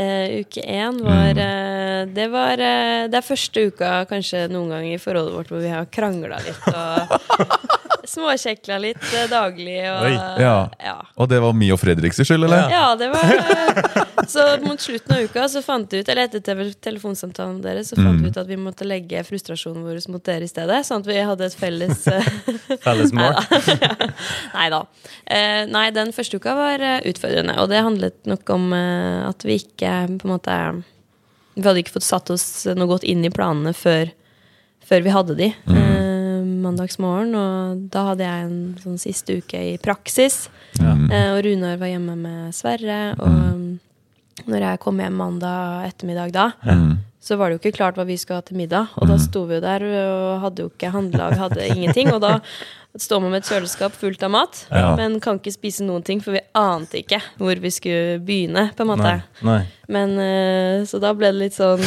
[0.00, 4.86] Uh, uke én var eh, Det var uh, Det er første uka kanskje noen gang
[4.88, 10.12] i forholdet vårt hvor vi har krangla litt og småkjekla litt eh, daglig og Oi,
[10.42, 10.54] ja.
[10.80, 10.94] ja.
[11.20, 12.70] Og det var mi og Fredriks skyld, eller?
[12.72, 16.42] Ja, det var eh, Så mot slutten av uka så fant vi ut Eller etter
[16.44, 20.46] tele- telefonsamtalen deres Så fant vi ut at vi måtte legge frustrasjonen vår mot dere
[20.46, 20.80] i stedet.
[20.86, 22.30] Sånn at vi hadde et felles eh,
[22.86, 23.36] Felles mål.
[24.56, 24.80] Nei da.
[25.26, 27.56] Eh, nei, den første uka var eh, utfordrende.
[27.62, 30.56] Og det handlet nok om eh, at vi ikke på en måte
[31.56, 34.12] Vi hadde ikke fått satt oss noe godt inn i planene før,
[34.86, 35.50] før vi hadde de.
[35.68, 36.09] Eh,
[36.70, 40.48] mandagsmorgen, og da hadde jeg en sånn siste uke i praksis.
[40.80, 43.02] Eh, og Runar var hjemme med Sverre.
[43.18, 43.62] Og mm.
[44.50, 46.50] når jeg kom hjem mandag ettermiddag da,
[47.20, 48.94] så var det jo ikke klart hva vi skulle ha til middag.
[48.96, 52.14] Og da sto vi jo der og hadde jo ikke handla, vi hadde ingenting.
[52.14, 52.38] Og da
[52.98, 54.96] står man med et kjøleskap fullt av mat, Ja.
[54.96, 58.82] men kan ikke spise noen ting, for vi ante ikke hvor vi skulle begynne, på
[58.82, 59.12] en måte.
[59.12, 59.46] Nei.
[59.46, 59.60] Nei.
[59.86, 61.84] Men eh, Så da ble det litt sånn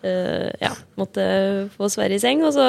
[0.00, 2.66] Uh, Ja, måtte få Sverre i seng, og så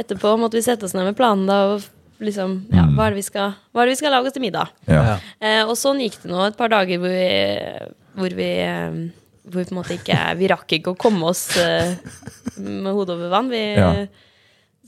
[0.00, 1.86] etterpå måtte vi sette oss ned med planen da, og
[2.20, 4.44] liksom Ja, hva er det vi skal, hva er det vi skal lage oss til
[4.44, 4.72] middag?
[4.90, 5.16] Ja.
[5.40, 7.30] Eh, og sånn gikk det nå et par dager hvor vi,
[8.20, 8.98] hvor vi eh,
[9.50, 11.94] hvor vi på en måte ikke Vi rakk ikke å komme oss eh,
[12.60, 13.48] med hodet over vann.
[13.52, 13.92] Vi, Ja.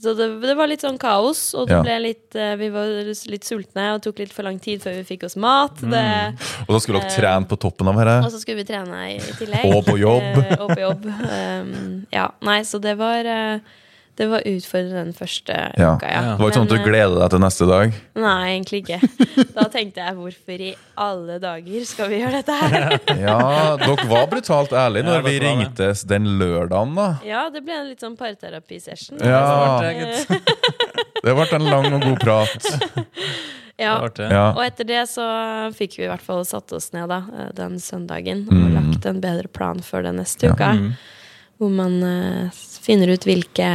[0.03, 1.81] Så det, det var litt sånn kaos, og det Ja.
[1.85, 2.89] ble litt eh, Vi var
[3.31, 5.77] litt sultne og tok litt for lang tid før vi fikk oss mat.
[5.79, 6.01] Det,
[6.67, 8.17] Og da skulle dere trene på toppen av dette?
[8.27, 9.63] og så skulle vi trene i, i tillegg.
[9.73, 10.41] Og på jobb.
[10.43, 11.07] Eh, og på jobb.
[11.33, 13.59] Um, ja, nei, så det var eh,
[14.15, 15.95] Det var utfordrende den første Ja.
[15.97, 16.21] uka, ja.
[16.21, 16.21] Ja.
[16.35, 17.93] Det var ikke sånn at du gleder deg til neste dag?
[17.97, 18.99] eh, Nei, egentlig ikke.
[19.55, 22.99] Da tenkte jeg hvorfor i alle dager skal vi gjøre dette her?
[23.25, 23.39] Ja,
[23.81, 27.07] dere var brutalt ærlige når Ja, vi ringtes den lørdagen, da.
[27.25, 29.17] Ja, det ble en litt sånn parterapisession.
[29.17, 29.81] Ja.
[29.81, 30.41] Det ble
[31.23, 32.69] Det ble en lang og god prat.
[33.79, 33.95] Ja.
[34.53, 35.23] Og etter det så
[35.73, 38.61] fikk vi i hvert fall satt oss ned da, eh, den søndagen Mm.
[38.61, 40.69] og lagt en bedre plan for den neste uka.
[41.61, 43.69] Hvor man eh, finner ut hvilke,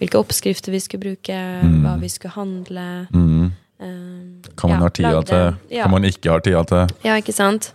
[0.00, 1.38] hvilke oppskrifter vi skulle bruke,
[1.84, 2.88] hva vi skulle handle.
[3.14, 3.50] Mm.
[3.80, 5.88] eh, Hva man ja, Ja.
[5.88, 6.96] man ikke har tida til.
[7.06, 7.72] Ja, ikke sant?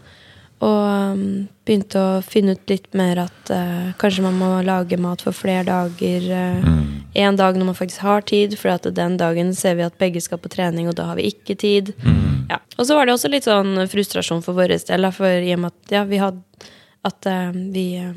[0.63, 0.79] Og
[1.11, 5.35] um, begynte å finne ut litt mer at uh, kanskje man må lage mat for
[5.35, 6.27] flere dager.
[6.63, 6.85] Mm.
[7.19, 10.21] En dag når man faktisk har tid, for at den dagen ser vi at begge
[10.23, 11.91] skal på trening, og da har vi ikke tid.
[12.05, 12.45] Mm.
[12.53, 12.61] Ja.
[12.77, 15.73] Og så var det også litt sånn frustrasjon for vår del, for i og med
[15.73, 16.69] at ja, vi hadde
[17.03, 18.15] At uh, vi eh,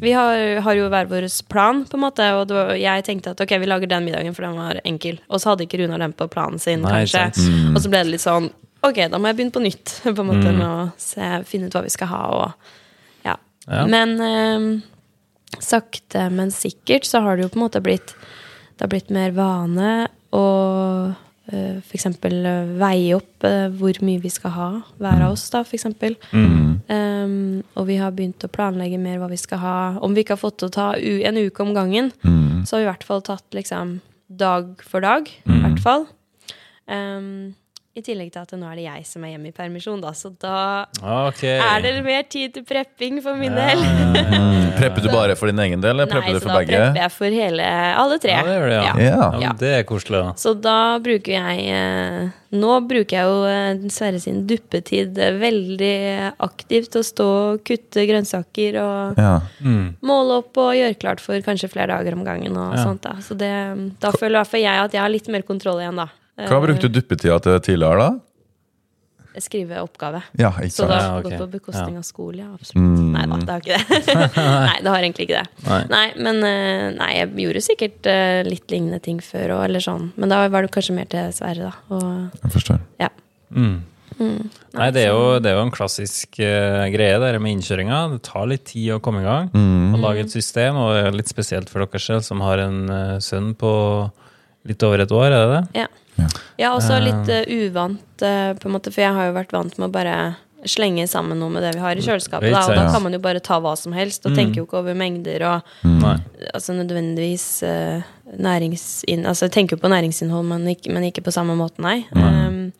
[0.00, 3.40] vi har, har jo hver vår plan, på en måte, og var, jeg tenkte at
[3.44, 5.18] ok, vi lager den middagen, for den var enkel.
[5.28, 7.24] Og så hadde ikke Runar den på planen sin, Nei, kanskje.
[7.50, 7.74] Mm.
[7.74, 8.50] Og så ble det litt sånn
[8.86, 10.58] Ok, da må jeg begynne på nytt, på en måte, Mm.
[10.60, 12.20] med å se, finne ut hva vi skal ha.
[12.36, 12.74] Og,
[13.26, 13.34] ja.
[13.66, 13.86] Ja.
[13.90, 14.66] Men eh,
[15.58, 18.14] sakte, men sikkert så har det jo på en måte blitt
[18.76, 20.44] Det har blitt mer vane å
[21.52, 25.48] eh, for eksempel eh, veie opp eh, hvor mye vi skal ha, hver av oss,
[25.50, 26.16] da, eksempel.
[26.32, 26.80] Mm.
[26.88, 29.78] Um, og vi har begynt å planlegge mer hva vi skal ha.
[30.00, 32.64] Om vi ikke har fått til å ta en uke om gangen, Mm.
[32.66, 35.28] så har vi i hvert fall tatt liksom dag for dag.
[35.46, 36.06] I hvert fall.
[36.88, 37.54] Um,
[37.96, 40.28] I tillegg til at nå er det jeg som er hjemme i permisjon, da, så
[40.38, 40.58] da
[41.26, 41.56] okay.
[41.58, 43.80] er det mer tid til prepping for min del.
[43.80, 44.68] Mm.
[44.78, 47.14] Prepper du bare for din egen del, eller Nei, prepper du så da prepper jeg
[47.16, 47.64] for hele,
[47.98, 48.36] alle tre.
[48.36, 48.82] Ja, det gjør det, ja.
[48.84, 49.08] Ja.
[49.08, 49.54] Ja, Ja.
[49.58, 50.34] det er koselig, da.
[50.38, 55.96] Så da bruker jeg eh, Nå bruker jeg jo eh, Sverre sin duppetid eh, veldig
[56.44, 59.34] aktivt til å stå og kutte grønnsaker og Ja.
[60.06, 62.54] måle opp og gjøre klart for kanskje flere dager om gangen.
[62.56, 62.84] og Ja.
[62.84, 63.50] sånt Da Så det,
[63.98, 66.08] da føler i hvert fall jeg at jeg har litt mer kontroll igjen, da.
[66.46, 68.10] Hva brukte du duppetida til tidligere, da?
[69.34, 70.22] Eh, Skrive oppgave.
[70.38, 72.48] Ja, ikke Så det Ja, har gått på bekostning av skole, ja.
[72.54, 72.78] Absolutt.
[72.78, 73.12] Mm.
[73.14, 74.30] Nei da, det har ikke det.
[74.68, 75.66] nei, det har egentlig ikke det.
[75.68, 75.82] Nei.
[75.92, 80.10] Nei, men eh, Nei, jeg gjorde sikkert eh, litt lignende ting før òg, eller sånn.
[80.16, 81.94] Men da var det kanskje mer til Sverre, da.
[81.94, 82.82] Og Jeg forstår.
[83.02, 83.12] ja.
[83.54, 83.78] Mm.
[84.18, 88.00] Nei, det er, jo, det er jo en klassisk uh, greie der med innkjøringa.
[88.16, 89.46] Det tar litt tid å komme i gang.
[89.54, 89.94] Mm.
[89.94, 93.16] Å lage et system, og er litt spesielt for dere selv som har en uh,
[93.22, 93.70] sønn på
[94.68, 95.84] litt over et år, er det det?
[95.84, 95.86] Ja.
[96.58, 99.78] Ja, også litt uh, uvant, uh, på en måte, for jeg har jo vært vant
[99.78, 100.18] med å bare
[100.66, 102.50] slenge sammen noe med det vi har i kjøleskapet.
[102.50, 104.80] Da, og da kan man jo bare ta hva som helst, og tenker jo ikke
[104.80, 106.16] over mengder og Nei.
[106.50, 108.02] altså nødvendigvis uh,
[108.34, 109.26] næringsinn...
[109.28, 112.00] Altså jeg tenker jo på næringsinnhold, men ikke, men ikke på samme måte, nei.
[112.10, 112.72] Um,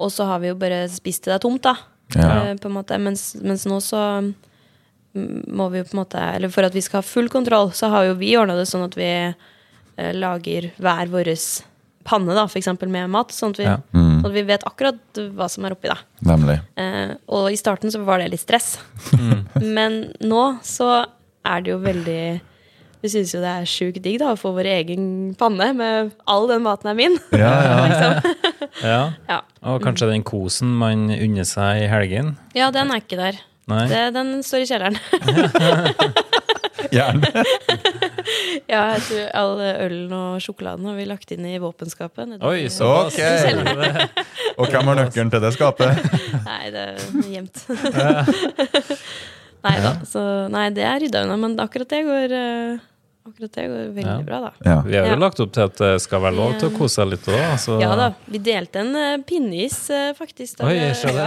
[0.00, 1.76] og så har vi jo bare spist til det er tomt, da.
[2.16, 2.56] Ja.
[2.58, 2.98] På en måte.
[2.98, 6.82] Mens, mens nå så mm, må vi jo på en måte Eller for at vi
[6.82, 9.10] skal ha full kontroll, så har jo vi ordna det sånn at vi
[10.16, 11.28] lager hver vår
[12.04, 13.32] panne, da, for eksempel med mat.
[13.34, 13.76] Sånn at vi, Ja.
[13.92, 14.20] Mm.
[14.22, 15.98] sånn at vi vet akkurat hva som er oppi, da.
[16.26, 16.58] Nemlig.
[16.80, 18.78] Eh, og i starten så var det litt stress.
[19.60, 21.06] Men nå så
[21.44, 22.40] er det jo veldig
[23.00, 25.04] Vi syns jo det er sjukt digg da å få vår egen
[25.40, 27.14] panne med all den maten er min.
[27.32, 27.76] Ja, ja.
[27.88, 28.34] liksom.
[28.84, 29.12] Ja.
[29.28, 29.38] ja.
[29.66, 32.36] Og kanskje den kosen man unner seg i helgen?
[32.54, 33.40] ja, den er ikke der.
[33.72, 33.86] Nei?
[33.88, 34.96] Det, den står i kjelleren.
[36.90, 37.30] Gjerne.
[38.72, 42.36] ja, jeg tror all ølen og sjokoladen har vi lagt inn i våpenskapet.
[42.46, 43.54] Oi, så okay.
[43.56, 44.24] Ok.
[44.60, 46.00] Og hvem har nøkkelen til det skapet?
[46.48, 47.62] Nei, det er gjemt.
[49.64, 49.94] nei da.
[50.08, 50.22] Så
[50.52, 52.89] nei, det er rydda unna, men akkurat det går eh,
[53.28, 54.22] Akkurat det går veldig Ja.
[54.24, 54.50] bra, da.
[54.64, 54.80] Ja.
[54.80, 55.16] Vi har jo Ja.
[55.20, 57.36] lagt opp til at det skal være lov til å kose seg litt òg.
[57.52, 57.80] Altså.
[57.80, 58.06] Ja da.
[58.26, 60.56] Vi delte en uh, pinneis, uh, faktisk.
[60.56, 61.26] da Oi, jeg det.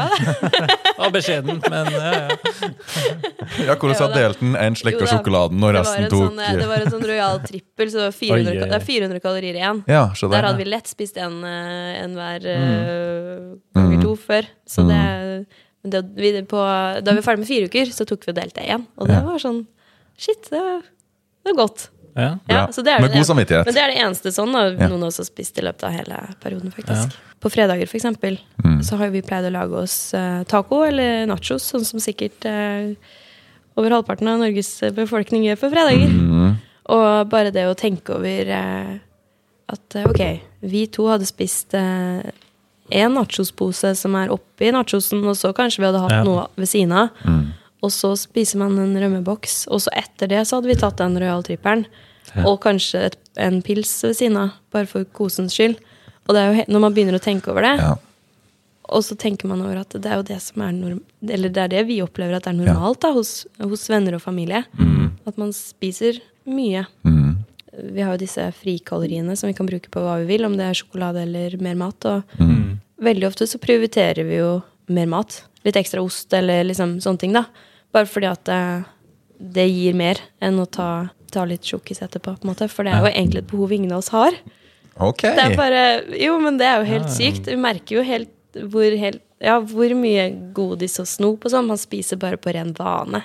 [0.98, 2.28] Ja, beskjeden, men ja, ja.
[3.68, 4.34] Ja, hvordan har da.
[4.40, 6.82] den en slekk av sjokoladen, og det, var resten en tok sånn, eh, det var
[6.88, 9.84] en sånn royal trippel, så det, var 400, Oi, det er 400 kalorier igjen.
[9.88, 10.48] Ja, så Der der.
[10.50, 14.50] hadde vi lett spist en, en hver uh, ganger to før.
[14.68, 14.90] Så Mm.
[14.90, 15.46] det,
[15.84, 16.58] men det vi, på,
[17.04, 18.86] Da vi var ferdig med fire uker, så tok vi og delte én.
[18.98, 19.22] Og det Ja.
[19.24, 19.68] var sånn
[20.18, 20.82] Shit, det var,
[21.44, 21.90] det var godt.
[22.16, 22.38] ja.
[22.48, 23.66] Ja, det er Med det- god samvittighet.
[23.66, 24.88] Men det er det eneste sånn da, Ja.
[24.90, 27.16] noen har spist i løpet av hele perioden, faktisk.
[27.42, 28.80] På fredager, for eksempel, Mm.
[28.84, 32.96] så har vi pleid å lage oss uh, taco eller nachos, sånn som sikkert uh,
[33.76, 36.08] over halvparten av Norges befolkning gjør på fredager.
[36.10, 36.56] Mm.
[36.86, 39.00] Og bare det å tenke over uh,
[39.70, 42.22] at eh, ok, vi to hadde spist eh,
[42.92, 46.24] en nachospose som er oppi nachosen, og så kanskje vi hadde hatt Ja.
[46.24, 47.10] noe ved siden av.
[47.26, 47.54] Mm.
[47.84, 51.17] Og så spiser man en rømmeboks, og så etter det så hadde vi tatt den
[51.19, 51.86] Royal Tripperen.
[52.48, 55.76] Og kanskje et, en pils ved siden av, bare for kosens skyld.
[56.24, 57.96] Og det er jo he når man begynner å tenke over det, Ja.
[58.88, 61.58] og så tenker man over at det er jo det som er norm Eller det
[61.65, 64.63] er det vi opplever at det er normalt da, hos, hos venner og familie.
[65.28, 66.86] At man spiser mye.
[67.04, 67.43] Mm.
[67.93, 70.65] Vi har jo disse frikaloriene som vi kan bruke på hva vi vil, om det
[70.69, 72.06] er sjokolade eller mer mat.
[72.06, 72.80] Og Mm.
[73.02, 75.43] veldig ofte så prioriterer vi jo mer mat.
[75.65, 77.46] Litt ekstra ost eller liksom sånne ting, da.
[77.94, 78.62] Bare fordi at det,
[79.58, 80.90] det gir mer enn å ta,
[81.34, 82.70] ta litt sjokkis etterpå, på en måte.
[82.72, 84.38] For det er jo egentlig et behov ingen av oss har.
[85.02, 85.26] Ok.
[85.26, 85.84] Det er bare
[86.22, 87.50] Jo, men det er jo helt sykt.
[87.50, 91.80] Vi merker jo helt hvor, helt, ja, hvor mye godis og snop og sånn man
[91.82, 93.24] spiser bare på ren vane.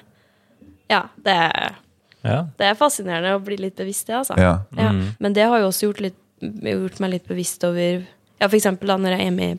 [0.88, 1.76] Ja, det er,
[2.24, 2.38] ja.
[2.56, 4.38] det er fascinerende å bli litt bevisst det, altså.
[4.40, 4.54] Ja.
[4.78, 4.92] Ja.
[5.20, 8.06] Men det har jo også gjort, litt, gjort meg litt bevisst over
[8.38, 9.58] Ja, for eksempel da når jeg er hjemme i,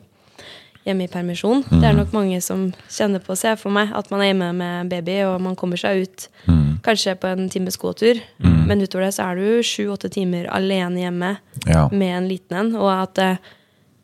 [0.86, 1.62] hjemme i permisjon.
[1.68, 4.90] Det er nok mange som kjenner på seg for meg at man er hjemme med
[4.92, 6.26] baby, og man kommer seg ut
[6.86, 8.20] kanskje på en times gåtur.
[8.40, 11.32] Men utover det så er du sju-åtte timer alene hjemme
[11.66, 11.88] Ja.
[11.92, 13.30] med en liten en, og at det,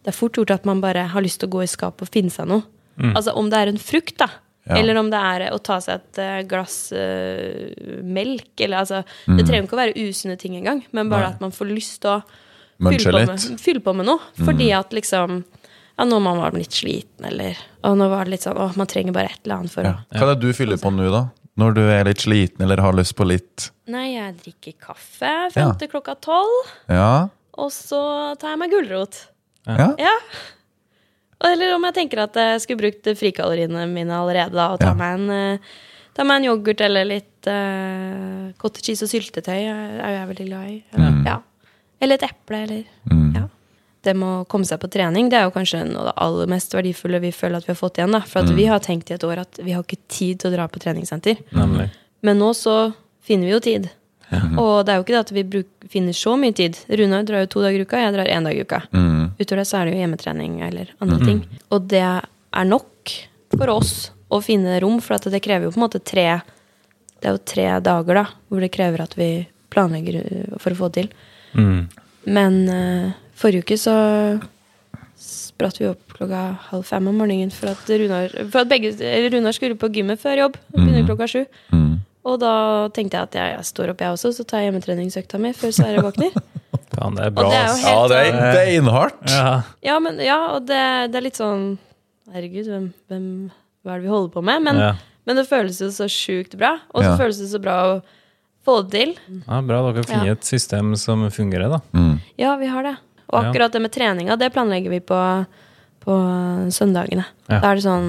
[0.04, 2.12] det er fort gjort at man bare har lyst til å gå i skapet og
[2.12, 2.66] finne seg noe.
[3.14, 4.28] Altså om det er en frukt, da.
[4.66, 4.80] Ja.
[4.80, 8.48] Eller om det er å ta seg et eh, glass uh, melk.
[8.58, 11.70] Eller altså Det trenger ikke å være usunne ting engang, men bare at man får
[11.70, 12.22] lyst til å
[12.82, 14.18] fylle på, med, fylle på med noe.
[14.42, 15.44] Fordi at liksom
[15.98, 18.86] Ja, når man var litt sliten, eller Og nå var det litt sånn Å, man
[18.86, 19.94] trenger bare et eller annet for Ja.
[20.12, 21.22] å Hva er det du fyller på nå, da?
[21.56, 25.72] Når du er litt sliten eller har lyst på litt Nei, jeg drikker kaffe frem
[25.78, 27.28] til klokka tolv, Ja?
[27.56, 29.20] og så tar jeg meg gulrot.
[29.66, 29.94] Ja?
[29.96, 30.12] Ja.
[31.46, 34.94] Eller om jeg tenker at jeg skulle brukt frikaloriene mine allerede, da, og ta, Ja.
[34.94, 35.58] meg, en, eh,
[36.14, 40.46] ta meg en yoghurt eller litt uh, cottage cheese og syltetøy er jo jeg veldig
[40.48, 40.84] glad i.
[40.96, 41.38] Eller, ja.
[42.00, 43.35] eller et eple, eller Mm.
[44.06, 46.50] Det med å komme seg på trening, det er jo kanskje noe av det aller
[46.54, 48.14] mest verdifulle vi føler at vi har fått igjen.
[48.14, 48.22] da.
[48.22, 50.56] For at vi har tenkt i et år at vi har ikke tid til å
[50.56, 51.42] dra på treningssenter.
[51.56, 51.88] Nemlig.
[52.26, 52.76] Men nå så
[53.26, 53.88] finner vi jo tid.
[54.58, 56.78] Og det er jo ikke det at vi bruk, finner så mye tid.
[56.98, 58.82] Runar drar jo to dager i uka, jeg drar én dag i uka.
[58.90, 59.36] Mm.
[59.38, 61.42] Utover det så er det jo hjemmetrening eller andre ting.
[61.74, 63.14] Og det er nok
[63.54, 63.92] for oss
[64.32, 66.40] å finne rom, for at det krever jo på en måte tre
[67.16, 70.80] Det er jo tre dager da, hvor det krever at vi planlegger uh, for å
[70.80, 71.06] få det til.
[71.56, 71.86] Mm.
[72.36, 73.94] Men eh, forrige uke så
[75.16, 78.90] spratt vi opp klokka halv fem om morgenen for at Runar, for at begge,
[79.32, 80.58] Runar skulle på gymmet før jobb.
[80.74, 81.42] Begynner klokka sju.
[81.72, 81.94] Mm.
[82.26, 82.52] Og da
[82.96, 85.72] tenkte jeg at jeg, jeg står opp, jeg også, så tar jeg hjemmetreningsøkta mi før
[85.76, 86.34] Sverre våkner.
[86.98, 87.48] ja, det er bra.
[87.52, 87.76] det er.
[87.86, 89.20] Ja, det er sånn- beinhardt.
[89.30, 89.52] Ja.
[89.86, 91.76] Ja, men, ja og det, det er litt sånn
[92.34, 93.26] Herregud, hvem, hvem,
[93.86, 94.64] hva er det vi holder på med?
[94.66, 94.92] Men, Ja.
[95.30, 96.72] men det føles jo så sjukt bra.
[96.90, 97.16] Og så Ja.
[97.20, 97.92] føles det så bra å
[98.66, 99.12] få det til.
[99.46, 100.32] ja, bra dere har funnet Ja.
[100.34, 101.78] et system som fungerer, da.
[101.94, 102.16] Mm.
[102.36, 102.96] Ja, vi har det.
[103.32, 105.18] Og akkurat det med treninga, det planlegger vi på,
[106.04, 106.16] på
[106.72, 107.24] søndagene.
[107.50, 107.60] Ja.
[107.60, 108.08] Da er det sånn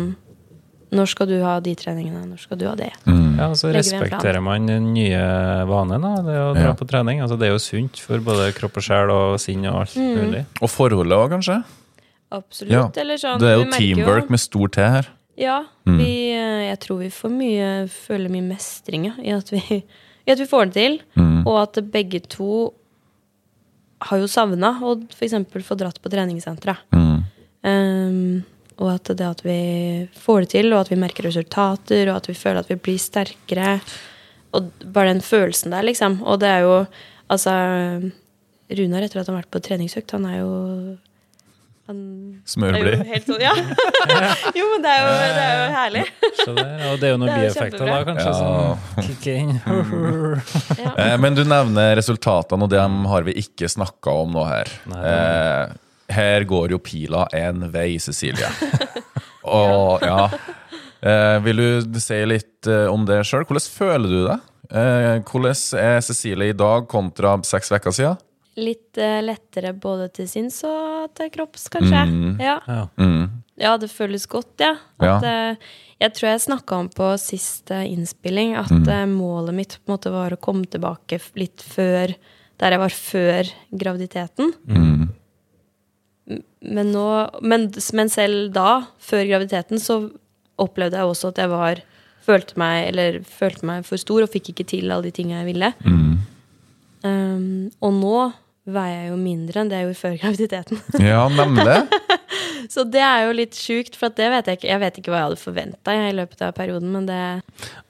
[0.90, 2.22] Når skal du ha de treningene?
[2.30, 2.94] Når skal du ha det?
[3.04, 3.34] Mm.
[3.38, 5.20] Ja, og så respekterer man den nye
[5.68, 6.74] vanen, da, det å dra Ja.
[6.80, 7.20] på trening.
[7.20, 10.16] Altså, det er jo sunt for både kropp og sjel og sinn og alt Mm.
[10.16, 10.46] mulig.
[10.62, 11.58] Og forholdet òg, kanskje?
[12.32, 12.72] Absolutt.
[12.72, 12.88] Ja.
[13.02, 15.08] Eller sånn Det er jo teamwork teamwork med stor T her.
[15.38, 15.66] Ja.
[15.86, 15.98] Mm.
[16.00, 19.84] Vi, eh, jeg tror vi får mye føler mye mestring ja, i at vi,
[20.26, 21.00] i at vi får det til.
[21.18, 21.46] Mm.
[21.46, 22.74] Og at begge to
[24.06, 25.36] har jo savna å f.eks.
[25.66, 26.86] få dratt på treningssenteret.
[26.94, 27.18] Mm.
[27.68, 28.46] Um,
[28.78, 29.60] og at det at vi
[30.22, 33.02] får det til, og at vi merker resultater, og at vi føler at vi blir
[33.02, 33.80] sterkere.
[34.58, 36.22] Og bare den følelsen der, liksom.
[36.24, 36.80] Og det er jo
[37.28, 37.52] Altså
[38.72, 40.52] Runar, etter at han har vært på treningsøkt, han er jo
[41.88, 43.02] Smørblid.
[43.08, 43.54] helt sånn, ja.
[44.58, 46.04] jo, men det er jo, det er jo herlig.
[46.42, 48.38] Skjønner, og det er jo noen er bieffekter da, kanskje, Ja.
[48.38, 49.54] som kicker inn.
[50.84, 50.92] Ja.
[51.06, 54.72] Eh, Men du nevner resultatene, og dem har vi ikke snakka om nå her.
[54.92, 55.76] Nei, Eh,
[56.18, 58.48] her går jo pila en vei, Cecilie.
[59.48, 60.28] Og ja
[61.04, 63.44] eh, Vil du si litt om det sjøl?
[63.48, 64.46] Hvordan føler du deg?
[64.68, 68.18] Eh, hvordan er Cecilie i dag kontra seks uker siden?
[68.58, 72.06] Litt uh, lettere både til sinns og til kropps, kanskje.
[72.10, 72.40] Mm.
[72.42, 72.56] Ja.
[72.68, 72.86] Ja.
[72.98, 73.28] Mm.
[73.62, 74.72] ja, det føles godt, ja.
[74.98, 75.68] At, eh,
[76.02, 78.88] jeg tror jeg snakka om på siste innspilling at Mm.
[78.90, 82.16] eh, målet mitt på en måte var å komme tilbake litt før
[82.58, 84.54] der jeg var før graviditeten.
[84.68, 85.10] Mm.
[86.62, 87.08] Men, nå,
[87.42, 90.00] men, men selv da, før graviditeten, så
[90.60, 91.84] opplevde jeg også at jeg var
[92.28, 95.48] Følte meg, eller følte meg for stor og fikk ikke til alle de tingene jeg
[95.48, 95.70] ville.
[95.86, 96.18] Mm.
[97.08, 98.16] Um, og nå
[98.68, 100.82] veier jeg jo mindre enn det jeg gjorde før graviditeten.
[101.04, 101.78] Ja, nemlig.
[102.74, 105.12] Så det er jo litt sjukt, for at det vet jeg ikke Jeg vet ikke
[105.14, 107.20] hva jeg hadde forventa i løpet av perioden, men det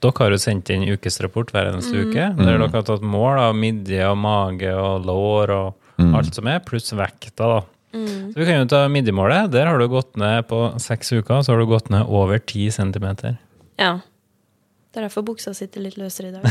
[0.03, 2.11] Dere har jo sendt inn ukesrapport hver eneste Mm.
[2.11, 6.45] uke, der dere har tatt mål av midje og mage og lår og alt som
[6.51, 7.47] er, pluss vekta.
[7.55, 7.61] da.
[7.97, 8.33] Mm.
[8.33, 9.49] Så vi kan jo ta midjemålet.
[9.55, 12.67] Der har du gått ned på seks uker, så har du gått ned over ti
[12.69, 13.39] centimeter.
[13.81, 13.95] Ja.
[14.97, 16.45] Det er derfor buksa sitter litt løsere i dag.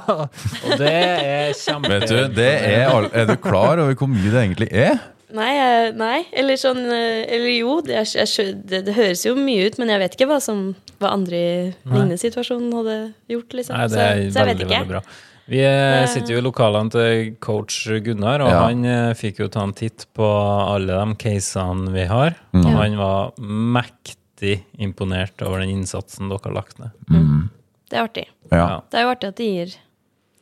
[0.64, 1.90] Og det er kjempe...
[1.92, 4.96] Vet du, det er, er du klar over hvor mye det egentlig er?
[5.36, 5.52] Nei,
[5.96, 6.22] nei.
[6.32, 9.92] Eller sånn eh, Eller jo, det, er, jeg, det, det høres jo mye ut, men
[9.92, 10.70] jeg vet ikke hva som
[11.02, 11.52] hva andre i
[11.84, 12.96] lignende situasjon hadde
[13.32, 13.76] gjort, liksom.
[13.76, 14.80] Nei, det er så, så jeg vet veldig, ikke.
[14.80, 15.04] veldig bra.
[15.52, 18.60] Vi eh, sitter jo i lokalene til coach Gunnar, og Ja.
[18.70, 22.38] han eh, fikk jo ta en titt på alle de casene vi har.
[22.56, 22.62] Mm.
[22.62, 26.94] Og han var mektig imponert over den innsatsen dere har lagt ned.
[27.92, 28.24] Det er artig.
[28.50, 28.56] Ja.
[28.62, 28.76] Ja.
[28.88, 29.74] Det er jo artig at det gir,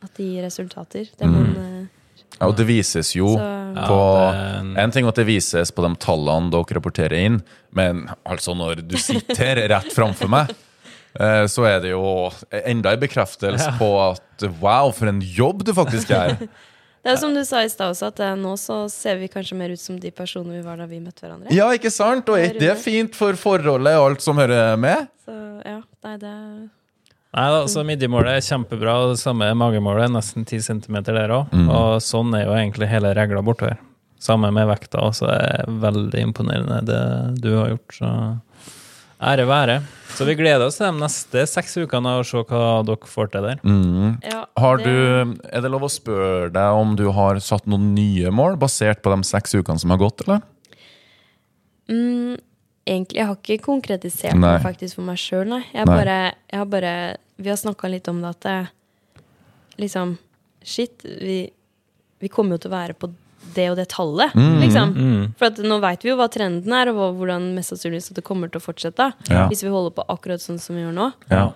[0.07, 1.11] at det gir resultater.
[1.19, 1.87] Det man eh,
[2.41, 3.49] Ja, og det vises jo Så-
[3.91, 7.43] på Ja, det- En ting er at det vises på de tallene dere rapporterer inn,
[7.75, 10.51] men altså når du sitter rett framfor meg,
[11.19, 15.73] eh, så er det jo enda en bekreftelse på at wow, for en jobb du
[15.75, 16.37] faktisk er.
[17.03, 19.57] Det er som du sa i stad også, at eh, nå så ser vi kanskje
[19.57, 21.49] mer ut som de personene vi var da vi møtte hverandre.
[21.51, 22.29] Ja, ikke sant?
[22.29, 25.09] Og er ikke det fint for forholdet og alt som hører med?
[25.25, 25.33] Så
[25.65, 26.69] ja, nei, det er
[27.31, 31.53] Nei altså midjemålet er kjempebra, og det samme er magemålet, nesten 10 cm der òg.
[31.71, 33.79] Og sånn er jo egentlig hele regla bortover.
[34.21, 37.03] Samme med vekta også, er veldig imponerende det
[37.41, 37.95] du har gjort.
[37.97, 38.11] Så
[39.31, 39.79] ære være.
[40.17, 43.47] Så vi gleder oss til de neste seks ukene og se hva dere får til
[43.47, 43.63] der.
[43.63, 44.19] Mm.
[44.27, 48.33] ja, Har du, er det lov å spørre deg om du har satt noen nye
[48.35, 50.43] mål, basert på de seks ukene som har gått, eller?
[51.91, 52.37] Mm,
[52.91, 54.57] egentlig, jeg har ikke konkretisert Nei.
[54.57, 55.63] det faktisk for meg sjøl, nei.
[55.71, 55.97] Jeg, Nei.
[55.97, 56.19] bare,
[56.51, 56.93] jeg har bare
[57.41, 58.59] Vi har snakka litt om det at det,
[59.81, 60.19] liksom
[60.61, 61.39] Shit, vi,
[62.21, 63.09] vi kommer jo til å være på
[63.55, 64.91] det og det tallet, liksom.
[64.93, 65.23] Mm.
[65.41, 68.51] For at nå veit vi jo hva trenden er, og hvordan mest sannsynlig det kommer
[68.53, 69.07] til å fortsette.
[69.33, 69.47] Ja.
[69.49, 71.07] Hvis vi holder på akkurat sånn som vi gjør nå.
[71.33, 71.47] Ja.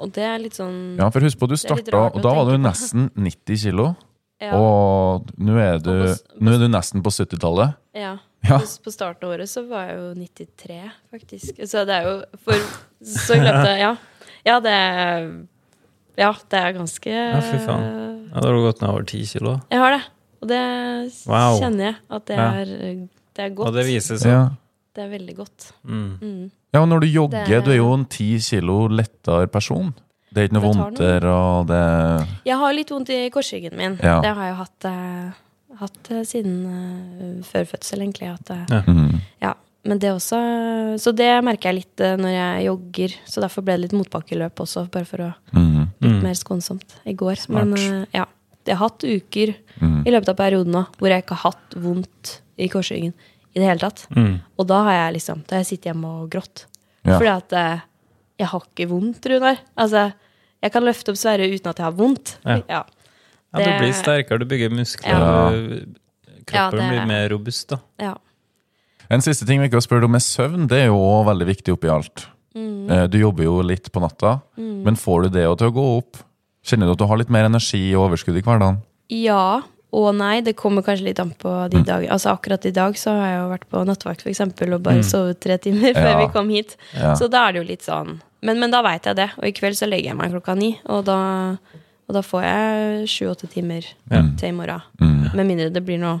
[0.00, 2.56] Og det er litt sånn ja, for husk på, du starta, og da var du
[2.64, 3.90] nesten 90 kilo.
[4.42, 5.92] ja, Og nå er, du,
[6.40, 7.76] nå er du nesten på 70-tallet.
[8.00, 8.16] ja.
[8.44, 8.58] Ja.
[8.60, 10.78] På, på starten av året så var jeg jo 93,
[11.14, 11.60] faktisk.
[11.70, 12.54] Så det er jo for
[13.04, 13.92] Så klart det Ja.
[14.44, 15.28] Ja, det er
[16.18, 17.86] Ja, det er ganske Ja, fy faen.
[18.34, 19.56] Ja, da har du gått ned over ti kilo.
[19.72, 20.02] Jeg har det.
[20.42, 20.60] Og det
[21.26, 21.56] Wow.
[21.60, 22.50] kjenner jeg at det Ja.
[22.60, 22.64] er,
[23.34, 23.68] det er godt.
[23.68, 24.30] Og det vises seg.
[24.30, 24.48] Ja.
[24.94, 25.72] Det er veldig godt.
[25.82, 26.18] Mm.
[26.20, 26.50] Mm.
[26.74, 29.94] ja, og når du jogger, Det- du er jo en ti kilo lettere person.
[30.32, 30.96] Det er ikke noe vondt.
[30.98, 33.98] tar og det Jeg har litt vondt i korsryggen min.
[34.02, 34.20] Ja.
[34.20, 35.32] Det har jeg hatt, eh,
[35.80, 38.28] hatt eh, siden eh, før fødsel, egentlig.
[38.34, 38.82] At, eh, Ja.
[38.86, 39.20] mm.
[39.42, 39.54] ja.
[39.86, 43.14] Men det også Så det merker jeg litt når jeg jogger.
[43.28, 45.88] Så derfor ble det litt motbakkeløp også, bare for å Mm.
[46.00, 47.36] litt mer skånsomt i går.
[47.36, 47.66] Smart.
[47.66, 48.24] Men ja.
[48.66, 50.06] Jeg har hatt uker Mm.
[50.06, 53.12] i løpet av perioden nå hvor jeg ikke har hatt vondt i korsryggen
[53.54, 54.06] i det hele tatt.
[54.16, 54.40] Mm.
[54.58, 56.64] Og da har jeg liksom Da har jeg sittet hjemme og grått.
[57.04, 57.18] Ja.
[57.18, 57.82] Fordi at
[58.38, 59.58] jeg har ikke vondt, Runar.
[59.76, 60.12] Altså,
[60.62, 62.36] jeg kan løfte opp Sverre uten at jeg har vondt.
[62.46, 62.62] Ja.
[62.70, 62.82] Ja.
[63.54, 65.14] Ja, du blir sterkere, du bygger muskler.
[65.14, 65.50] Ja.
[65.54, 67.78] Ja, Kroppen det- blir mer robust, da.
[67.98, 68.14] ja.
[69.10, 70.66] En siste ting vi ikke har spurt om, er søvn.
[70.68, 72.26] Det er jo òg veldig viktig oppi alt.
[72.56, 72.90] Mm.
[72.90, 76.16] Eh, Du jobber jo litt på natta, men får du det til å gå opp?
[76.64, 78.82] Kjenner du at du har litt mer energi og overskudd i hverdagen?
[79.10, 79.60] Ja
[79.94, 80.40] og nei.
[80.40, 82.08] Det kommer kanskje litt an på de dager.
[82.10, 85.02] Altså Akkurat i dag så har jeg jo vært på nattevakt for eksempel, og bare
[85.06, 86.76] sovet tre timer før vi kom hit.
[86.96, 87.12] Ja.
[87.14, 89.30] Så da er det jo litt sånn Men, men da veit jeg det.
[89.38, 91.56] Og i kveld så legger jeg meg klokka ni, og da,
[92.08, 94.22] og da får jeg sju-åtte timer Ja.
[94.38, 94.82] til i morgen.
[95.00, 95.34] Mm.
[95.34, 96.20] Med mindre det blir noe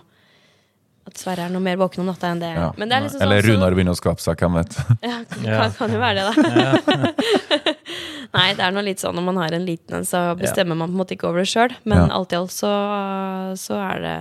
[1.06, 2.48] At Sverre er noe mer våken om natta enn det.
[2.56, 2.70] Ja.
[2.80, 4.78] Men det er liksom sånn, Eller Runar begynner å skape seg, hvem vet.
[5.04, 5.18] Ja.
[5.60, 7.73] kan, kan jo være det, da.
[8.34, 10.90] Nei, det er noe litt sånn når man har en liten en, så bestemmer man
[10.90, 11.74] på en måte ikke over det sjøl.
[11.86, 12.06] Men Ja.
[12.16, 12.72] alt i alt så,
[13.60, 14.18] så er det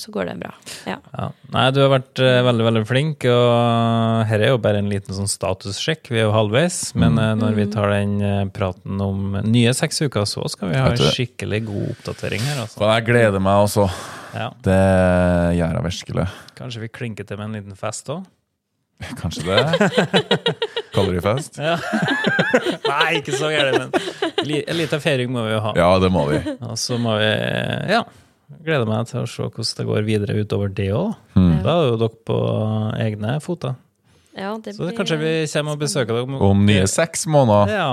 [0.00, 0.52] Så går det bra.
[0.88, 0.96] Ja.
[1.12, 1.26] Ja.
[1.52, 5.12] Nei, du har vært eh, veldig veldig flink, og her er jo bare en liten
[5.12, 6.08] sånn statussjekk.
[6.08, 7.42] Vi er jo halvveis, men mm.
[7.42, 11.04] når vi tar den eh, praten om nye seks uker, så skal vi ha en
[11.12, 12.62] skikkelig god oppdatering her.
[12.64, 12.80] Altså.
[12.88, 13.88] Jeg gleder meg også.
[14.32, 14.48] Ja.
[14.64, 14.80] Det
[15.58, 16.28] gjør jeg virkelig.
[16.56, 18.24] Kanskje vi klinker til med en liten fest òg?
[19.20, 20.72] Kanskje det?
[20.94, 21.58] Kalorifest?
[21.60, 21.76] Ja.
[22.90, 25.72] Nei, ikke så gærent, men en liten feiring må vi jo ha.
[25.78, 26.40] Ja, det må vi.
[26.68, 27.30] Og så må vi
[27.92, 28.02] Ja.
[28.62, 31.14] Gleder meg til å se hvordan det går videre utover det òg.
[31.34, 31.54] Mm.
[31.64, 32.36] Da er jo dere på
[33.00, 33.78] egne føtter.
[34.36, 37.72] ja, det Så kanskje vi kommer og besøker dere om, Om nye seks måneder.
[37.72, 37.88] Ja,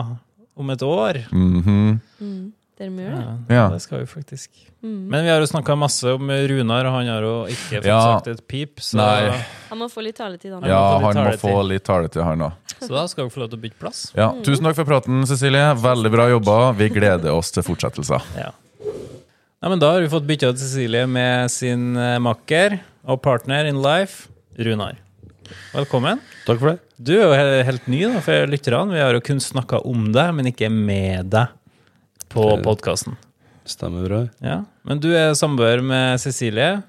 [0.60, 1.22] om et år.
[1.32, 2.00] Mhm.
[2.19, 2.43] mm,
[2.80, 3.24] Dere må gjøre det.
[3.52, 3.63] Ja, Ja.
[3.74, 4.50] Det skal vi faktisk.
[4.82, 5.08] Mm.
[5.12, 8.00] Men vi har jo snakka masse om Runar, og han har jo ikke fått Ja.
[8.20, 8.80] sagt et pip.
[8.80, 9.36] Så, Nei.
[9.70, 10.63] Han må få litt taletid, han.
[10.63, 12.54] Ja, må han må få litt taletid, han òg.
[12.80, 14.13] så da skal dere få lov til å bytte plass.
[14.15, 15.76] Ja, tusen takk for praten, Cecilie.
[15.76, 16.74] Veldig bra jobba.
[16.78, 18.24] Vi gleder oss til fortsettelser.
[18.38, 18.52] Ja.
[19.62, 23.65] Nei, men Da har vi fått bytta ut Cecilie med sin eh, makker og partner
[23.65, 24.96] in life, Runar.
[25.74, 26.22] Velkommen.
[26.46, 26.80] Takk for det.
[27.02, 27.26] Du er
[27.60, 28.94] jo helt ny da, for lytterne.
[28.94, 31.48] Vi har jo kun snakka om deg, men ikke med deg
[32.30, 33.18] på podkasten.
[33.70, 34.22] Stemmer bra.
[34.42, 34.63] Ja.
[34.88, 36.80] Men du er samboer med Cecilie.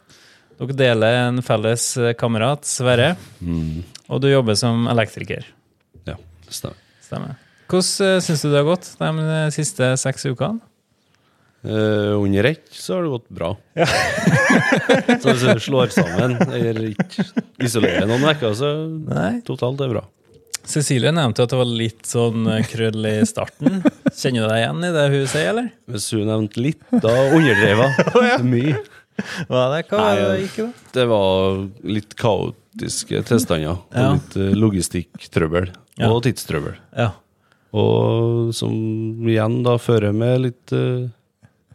[0.60, 3.14] Dere deler en felles eh, kamerat, Sverre.
[3.40, 3.80] Mm.
[4.12, 5.46] Og du jobber som elektriker.
[6.04, 6.76] Ja, det stemmer.
[7.04, 7.38] Stemmer.
[7.70, 10.60] Hvordan uh, syns du det har gått de eh, siste seks ukene?
[11.60, 13.50] Uh, under ett så har det gått bra.
[13.76, 13.86] Ja.
[15.20, 17.26] så hvis du slår sammen, eller ikke
[17.60, 19.34] isolerer noen uker, så Nei.
[19.46, 20.04] totalt er det bra.
[20.68, 23.80] Cecilie nevnte at det var litt sånn eh, krøll i starten.
[24.12, 25.68] Kjenner du deg igjen i det hun sier, eller?
[25.90, 28.76] Hvis hun nevnte litt, da underdrev hun mye.
[29.48, 29.80] Hva er det?
[29.90, 30.68] Hva Nei, var det gikk da?
[30.96, 31.58] Det var
[31.96, 35.70] litt kaotiske tilstander, og litt eh, logistikktrøbbel
[36.00, 36.08] Ja.
[36.12, 36.78] og tidstrøbbel.
[36.96, 37.10] Ja.
[37.76, 38.72] Og som
[39.28, 41.08] igjen da fører med litt eh,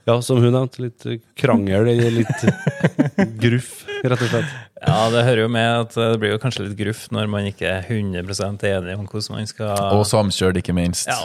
[0.06, 1.06] Ja, som hun nevnte, litt
[1.40, 2.44] krangel litt
[3.42, 3.72] gruff,
[4.06, 4.52] rett og slett.
[4.86, 7.66] ja, det hører jo med at det blir jo kanskje litt gruff når man ikke
[7.80, 8.22] er 100
[8.70, 11.10] enig om hvordan man skal Og samkjørt, ikke minst.
[11.10, 11.24] ja,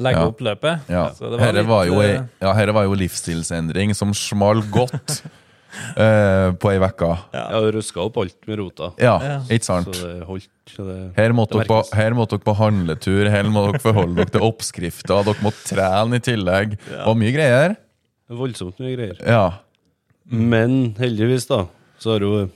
[0.00, 0.30] legge Ja.
[0.32, 0.88] opp løpet.
[0.88, 1.10] Ja.
[1.12, 2.00] Så det var Herre litt, var jo,
[2.40, 5.18] ja, herre var jo livsstilsendring som smal godt
[6.00, 7.12] eh, på ei uke.
[7.36, 9.38] Ja, har ruska opp alt med rota, Ja, Ja.
[9.50, 9.92] ikke så sant?
[10.00, 10.48] det holdt.
[10.72, 13.80] Så det, Her måtte, det dere på, her måtte dere på handletur, her må dere
[13.82, 16.78] forholde dere til oppskrifter, dere måtte trene i tillegg.
[17.04, 17.76] Og mye greier.
[18.38, 19.18] Voldsomt mye greier.
[19.26, 19.44] Ja.
[20.32, 21.66] Men heldigvis, da,
[22.00, 22.50] så har hun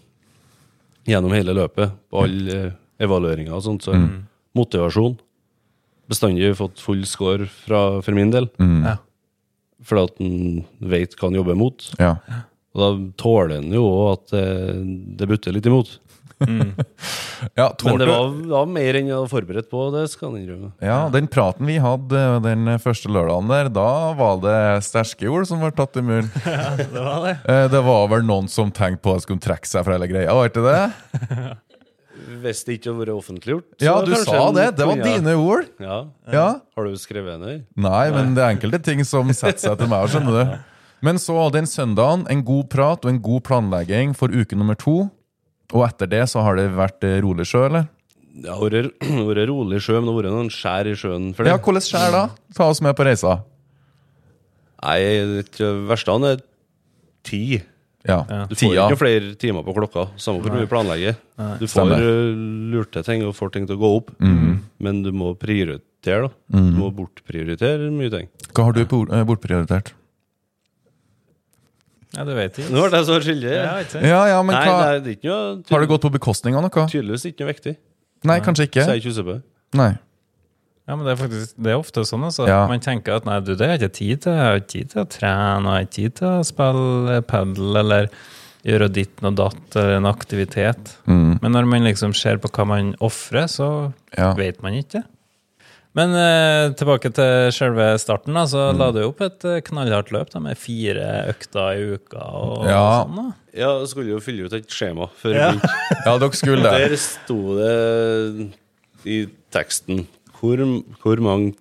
[1.06, 2.72] gjennom hele løpet, på alle eh,
[3.04, 4.24] evalueringer og sånt, så Mm.
[4.56, 5.18] motivasjon
[6.08, 8.46] bestandig fått full score fra, for min del.
[8.62, 8.84] Mm.
[8.86, 8.96] Ja.
[9.86, 11.90] Fordi at en vet hva en jobber mot.
[11.98, 12.16] ja.
[12.76, 12.88] Og da
[13.22, 15.94] tåler en jo òg at det, det butter litt imot.
[16.40, 20.70] Ja Men det var, var mer enn jeg var forberedt på, det skal jeg innrømme.
[20.84, 24.56] Ja, den praten vi hadde den første lørdagen der, da var det
[24.86, 26.28] sterke ord som var tatt i munnen.
[26.44, 27.36] ja, det var det.
[27.48, 30.10] Eh, Det var vel noen som tenkte på at de skulle trekke seg fra hele
[30.12, 30.82] greia, var ikke det?
[32.42, 34.64] Hvis det ikke hadde vært offentliggjort Ja, du sa det.
[34.78, 35.68] Det var dine ord.
[35.80, 35.98] Ja.
[36.32, 36.46] Ja.
[36.76, 37.66] Har du skrevet ned?
[37.78, 40.56] Nei, men det er enkelte ting som setter seg til meg, skjønner du.
[41.04, 44.94] Men så den søndagen, en god prat og en god planlegging for uke nummer to.
[45.74, 47.88] Og etter det så har det vært eh, rolig sjø, eller?
[48.36, 48.60] Det har
[49.30, 51.54] vært rolig sjø, men det har vært noen skjær i sjøen for det.
[51.54, 52.24] Ja, Hvordan skjær da?
[52.56, 53.38] Ta oss med på reisa.
[54.84, 55.00] Nei,
[55.56, 56.42] det verste han er
[57.26, 57.62] ti.
[58.06, 58.84] Ja, Du får Tida.
[58.86, 61.16] ikke flere timer på klokka, samme hvor mye du planlegger.
[61.58, 62.04] Du får Stemmer.
[62.06, 66.28] eh, ting og får ting til å gå opp, men du må prioritere.
[66.28, 68.28] da Du må bortprioritere mye ting.
[68.54, 69.90] Hva har du eh, bortprioritert?
[72.16, 72.72] Ja, du vet ikke.
[72.72, 73.52] Nå ble jeg så skyldig.
[73.52, 74.00] Ja, ikke?
[74.08, 76.56] Ja, ja, men Nei, hva nei, det er ikke noe Har det gått på bekostning
[76.56, 76.86] av noe?
[76.90, 77.76] Tydeligvis ikke noe viktig.
[78.26, 78.84] Nei, kanskje ikke.
[78.86, 79.42] Så jeg ikke husker på det.
[79.76, 79.90] Nei.
[80.86, 82.46] Ja, men det er faktisk Det er ofte sånn, altså.
[82.48, 82.62] Ja.
[82.70, 84.36] Man tenker at nei, du, det har jeg ikke tid til.
[84.38, 87.18] Jeg har ikke tid til å trene, og jeg har ikke tid til å spille
[87.26, 88.08] padel, eller
[88.66, 90.94] gjøre ditten og datt, eller en aktivitet.
[91.10, 91.36] Mm.
[91.42, 94.32] Men når man liksom ser på hva man ofrer, så Ja.
[94.38, 95.04] vet man ikke.
[95.96, 98.34] Men eh, tilbake til selve starten.
[98.36, 98.78] da, Så Mm.
[98.78, 103.04] la du opp et eh, knallhardt løp da, med fire økter i uka og Ja.
[103.04, 103.16] sånn.
[103.16, 103.26] da.
[103.56, 105.50] Ja, jeg skulle jo fylle ut et skjema før Ja.
[105.52, 105.70] vi begynte.
[106.06, 106.90] ja, dere skulle det.
[106.90, 108.52] Der sto det
[109.06, 110.60] i teksten hvor,
[111.00, 111.54] hvor, mange,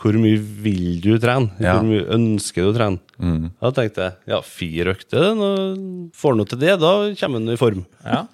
[0.00, 1.52] hvor mye vil du trene?
[1.62, 1.76] Ja.
[1.78, 2.98] Hvor mye ønsker du å trene?
[3.22, 3.52] Mm.
[3.62, 7.54] Da tenkte jeg ja, fire økter, nå får han noe til det, da kommer han
[7.54, 7.86] i form.
[8.04, 8.26] Ja.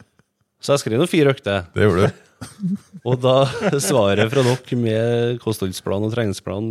[0.63, 1.67] Så jeg skrev nå fire økter.
[1.75, 2.13] Det gjorde du.
[3.09, 3.37] Og da
[3.83, 6.71] svaret fra dere med kostholdsplan og treningsplan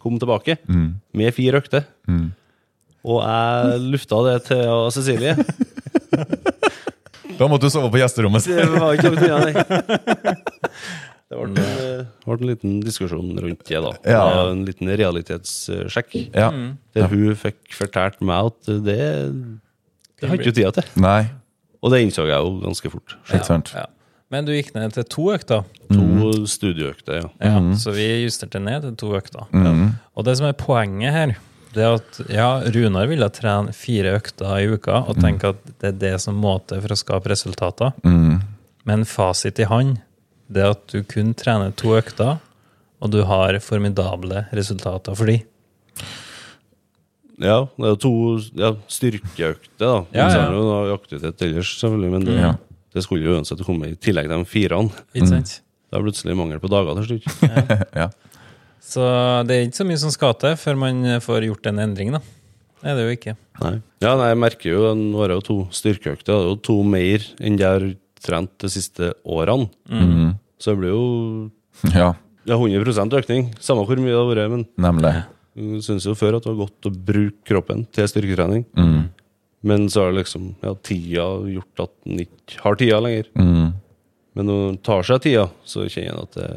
[0.00, 0.56] kom tilbake,
[1.12, 1.84] med fire økter.
[3.00, 5.36] Og jeg lufta det til Cecilie.
[7.40, 8.44] Da måtte du sove på gjesterommet.
[8.44, 9.60] Det var ikke noe annet.
[11.30, 13.92] Det ble en, eh, ble en liten diskusjon rundt det, da.
[14.02, 14.22] Ja.
[14.50, 16.16] En liten realitetssjekk.
[16.34, 16.48] Ja.
[16.96, 18.96] Der hun fikk fortalt meg at det,
[20.18, 20.88] det har ikke tida til.
[21.00, 21.28] Nei,
[21.80, 23.14] Og det innså jeg jo ganske fort.
[23.30, 23.70] ikke sant.
[23.78, 23.86] ja.
[24.30, 25.64] Men du gikk ned til to økter.
[25.90, 27.28] To studieøkter, ja.
[27.42, 27.72] Ja, mm.
[27.82, 29.48] Så vi justerte ned til to økter.
[30.14, 31.32] Og det som er poenget her,
[31.74, 35.92] det er at ja, Runar ville trene fire økter i uka og tenke at det
[35.92, 37.92] er det som må til for å skape resultater.
[38.06, 38.40] Mm.
[38.86, 39.96] Men fasit i han,
[40.50, 42.38] det er at du kun trener to økter,
[43.00, 45.40] og du har formidable resultater for de.
[47.40, 48.14] Ja, det er to
[48.58, 50.00] ja, styrkeøkter, da.
[50.12, 50.42] Ja, Så ja.
[50.42, 52.50] er det jo aktivitet ellers, selvfølgelig, men det, Ja.
[52.94, 55.04] Det skulle jo uansett komme i tillegg til de firene.
[55.14, 55.60] Ikke sant?
[55.90, 57.46] Det er plutselig mangel på dager til slutt.
[58.02, 58.10] Ja.
[58.90, 59.04] Så
[59.46, 62.22] det er ikke så mye som skal til før man får gjort en endring, da.
[62.80, 63.34] Det er det jo ikke.
[63.60, 63.74] Nei.
[64.00, 66.32] Ja, nei, jeg merker jo den jeg jo to styrkeøkter.
[66.32, 67.84] Det er jo to mer enn jeg har
[68.24, 69.68] trent de siste årene.
[70.60, 71.04] Så det blir jo
[71.96, 72.14] ja,
[72.48, 73.50] ja, 100 økning.
[73.60, 74.52] Samme hvor mye det har vært.
[74.54, 75.12] Men nemlig.
[75.60, 78.64] jeg syns jo før at det var godt å bruke kroppen til styrketrening.
[78.76, 79.02] Mm.
[79.62, 83.28] Men så har liksom ja, tida gjort at en ikke har tida lenger.
[83.36, 83.72] Mm.
[84.38, 86.50] Men når en tar seg tida, så kjenner en at det,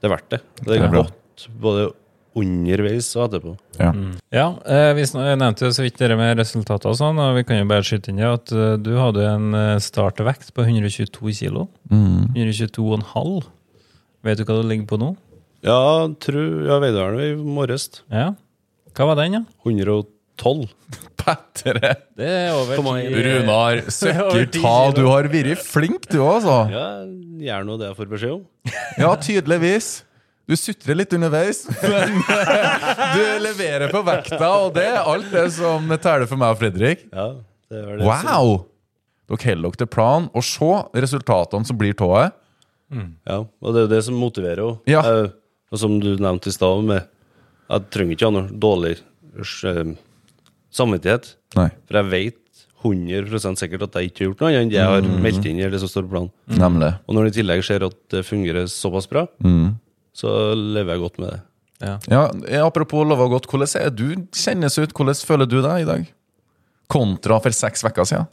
[0.00, 0.40] det er verdt det.
[0.62, 1.04] Det Det er er bra.
[1.04, 1.90] godt både
[2.40, 3.52] underveis og etterpå.
[3.80, 3.90] Ja.
[4.30, 7.58] Ja, eh, vi nevnte jo så vidt det med resultater og sånn, og vi kan
[7.58, 11.66] jo bare skyte inn det at uh, du hadde en eh, startvekt på 122 kilo.
[11.90, 12.30] Mm.
[12.36, 13.48] 122,5.
[14.26, 15.14] Vet du hva du ligger på nå?
[15.66, 17.88] Ja, tror jeg veide den i morges.
[18.12, 18.30] Ja.
[18.96, 19.42] Hva var den, ja?
[19.66, 20.70] 112.
[21.20, 21.94] Pettere!
[22.18, 22.80] Det er over.
[22.80, 26.62] Runar, søkker ta, du har vært flink du altså.
[26.72, 26.86] Ja,
[27.46, 28.46] gjør nå det jeg får beskjed om.
[29.00, 29.90] Ja, tydeligvis.
[30.50, 35.86] Du sutrer litt underveis, men du leverer på vekta, og det er alt det som
[36.02, 37.04] teller for meg og Fredrik.
[37.12, 37.28] Ja,
[37.70, 38.50] det var det Wow!
[39.30, 40.72] Dere holder dere til planen, og se
[41.04, 42.30] resultatene som blir av det.
[43.30, 44.72] Ja, og det er jo det som motiverer jo.
[44.90, 45.04] Ja.
[45.06, 45.30] Eh,
[45.70, 47.06] og som du nevnte i stad, med
[47.70, 49.92] jeg trenger ikke ha noe dårlig eh,
[50.74, 51.34] samvittighet.
[51.56, 51.68] Nei.
[51.88, 52.36] For jeg vet
[52.80, 55.58] 100 sikkert at jeg ikke har gjort noe annet enn det jeg har meldt inn
[55.60, 56.30] i det som står på planen.
[56.48, 56.92] Nemlig.
[57.06, 59.74] Og når det i tillegg ser at det fungerer såpass bra, Mm.
[60.16, 61.40] så lever jeg godt med det.
[61.80, 61.98] Ja.
[62.08, 64.92] Ja, eh, Apropos lova godt, hvordan er du kjennes ut?
[64.92, 66.06] Hvordan føler du deg i dag?
[66.88, 68.26] Kontra for seks uker siden?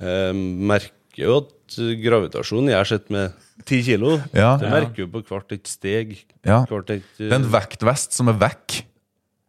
[0.00, 0.90] Jeg merker
[1.24, 3.32] jo at gravitasjonen jeg har sett med
[3.64, 4.56] ti kilo, Ja.
[4.58, 6.24] det merker jo på hvert et steg.
[6.44, 6.64] Ja.
[6.66, 8.82] Hvert et, eh, Det er en vektvest som er vekk.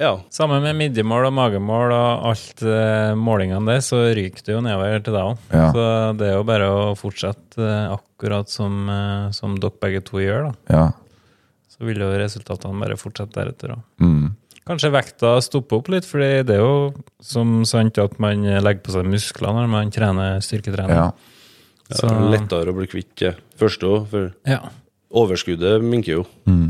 [0.01, 0.17] Ja.
[0.33, 4.97] Sammen med midjemål og magemål og alt eh, målingene der, så ryker det jo nedover
[5.05, 5.43] til deg òg.
[5.55, 5.67] Ja.
[5.71, 5.83] Så
[6.19, 10.49] det er jo bare å fortsette eh, akkurat som, eh, som dere begge to gjør,
[10.49, 10.75] da.
[10.75, 10.87] Ja.
[11.71, 13.85] Så vil jo resultatene bare fortsette deretter òg.
[14.03, 14.33] Mm.
[14.65, 16.75] Kanskje vekta stopper opp litt, fordi det er jo
[17.23, 20.91] som sant at man legger på seg muskler når man trener styrketrening.
[20.97, 21.11] ja.
[21.91, 24.59] ja Så- lettere å bli kvitt det første òg, for Ja,
[25.13, 26.25] overskuddet minker jo.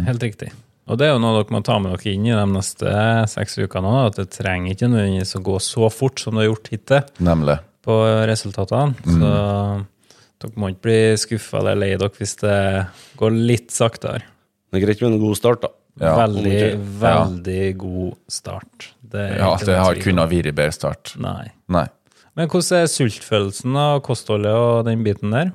[0.05, 0.51] helt riktig.
[0.86, 2.91] Og det er jo noe dere må ta med dere inn i de neste
[3.31, 6.51] seks ukene òg, at det trenger ikke nødvendigvis å gå så fort som det har
[6.51, 7.55] gjort hittil Nemlig.
[7.86, 7.95] på
[8.29, 8.93] resultatene.
[9.01, 9.31] Så
[10.43, 12.59] dere må ikke bli skuffa eller lei dere hvis det
[13.17, 14.21] går litt saktere.
[14.69, 15.73] Det er greit med en god start, da.
[15.95, 16.11] Ja.
[16.19, 18.89] veldig, veldig veldig god start.
[18.99, 21.13] Det er Ja, ikke det har kunnet vært bedre start.
[21.23, 21.45] Nei.
[21.71, 21.86] Nei.
[22.36, 25.53] Men hvordan er sultfølelsen av kostholdet og den biten der?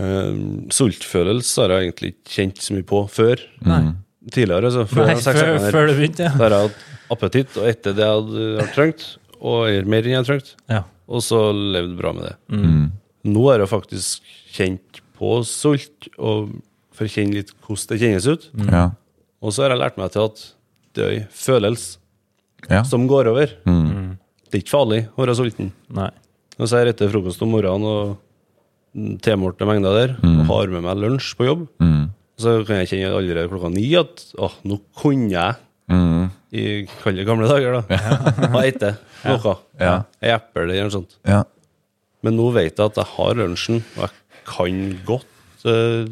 [0.00, 3.40] Uh, sultfølelse har jeg egentlig ikke kjent så mye på før.
[3.64, 3.80] Nei.
[4.28, 4.82] Tidligere, altså.
[4.90, 6.32] Før, Nei, seks før, før du begynte, ja.
[6.36, 9.04] Da har jeg hatt appetitt og etter det jeg hadde har trengt,
[9.40, 10.50] og jeg mer enn jeg har trengt.
[10.68, 10.82] ja.
[11.10, 12.34] Og så levd bra med det.
[12.54, 12.84] Mm.
[13.34, 16.52] Nå har jeg faktisk kjent på sult, og
[16.94, 18.44] for å kjenne litt hvordan det kjennes ut.
[18.54, 18.68] Mm.
[18.70, 18.84] Ja.
[19.42, 20.44] Og så har jeg lært meg til at
[20.94, 21.96] det er en følelse
[22.70, 22.82] Ja.
[22.84, 23.50] som går over.
[23.66, 24.18] Mm.
[24.50, 25.72] Det er ikke farlig å være sulten.
[25.96, 26.10] Nei.
[26.60, 30.82] Og så er jeg etter frokost om morgenen og tilmålte mengder der, og har med
[30.86, 31.66] meg lunsj på jobb.
[31.82, 32.10] Mm.
[32.40, 35.58] Så kan jeg kjenne allerede klokka ni at åh, nå kunne jeg
[35.90, 36.28] Mm.
[36.54, 37.96] i kalde gamle dager, da.
[38.52, 38.94] Ha etter
[39.26, 39.56] noe.
[39.80, 39.96] Ja.
[40.22, 41.16] Ei eple eller noe sånt.
[41.26, 41.40] Ja.
[42.22, 44.78] Men nå vet jeg at jeg har lunsjen, og jeg kan
[45.08, 46.06] godt uh,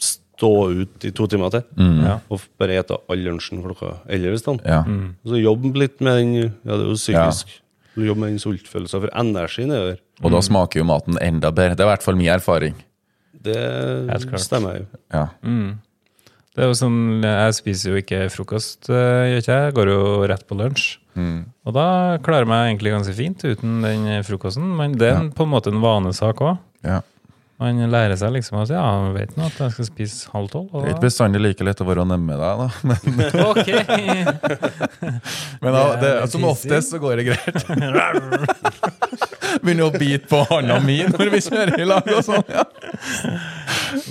[0.00, 0.50] stå
[0.80, 1.66] ut i to timer til.
[1.76, 2.14] Ja.
[2.32, 4.38] Og bare ete all lunsjen klokka elleve.
[4.38, 4.64] i stedet.
[4.64, 4.80] Ja.
[5.28, 6.32] Så jobbe litt med den
[6.64, 7.52] Ja, det er jo psykisk.
[7.96, 10.00] Jobbe med den sultfølelsen, for energien er der.
[10.24, 11.76] Og da smaker jo maten enda bedre.
[11.76, 12.80] Det er i hvert fall min erfaring.
[13.42, 14.86] Det stemmer jo.
[15.14, 15.26] Ja.
[16.52, 19.74] Det er jo sånn, Jeg spiser jo ikke frokost, eh, gjør ikke jeg.
[19.78, 20.98] Går jo rett på lunsj.
[21.68, 21.86] Og da
[22.24, 24.68] klarer jeg meg egentlig ganske fint uten den frokosten.
[24.76, 25.24] Men det er ja.
[25.32, 26.60] på en måte en vanesak òg.
[26.84, 27.00] ja.
[27.62, 30.68] Man lærer seg liksom at ja, jeg vet nå at jeg skal spise halv tolv.
[30.72, 32.68] Det er ikke bestandig like lett å være nemme deg, da.
[32.88, 32.98] Men,
[35.62, 37.58] men da, det, som oftest så går det greit.
[39.62, 42.44] Begynner å bite på hånda mi når vi kjører i lag og sånn.
[42.50, 42.64] Ja.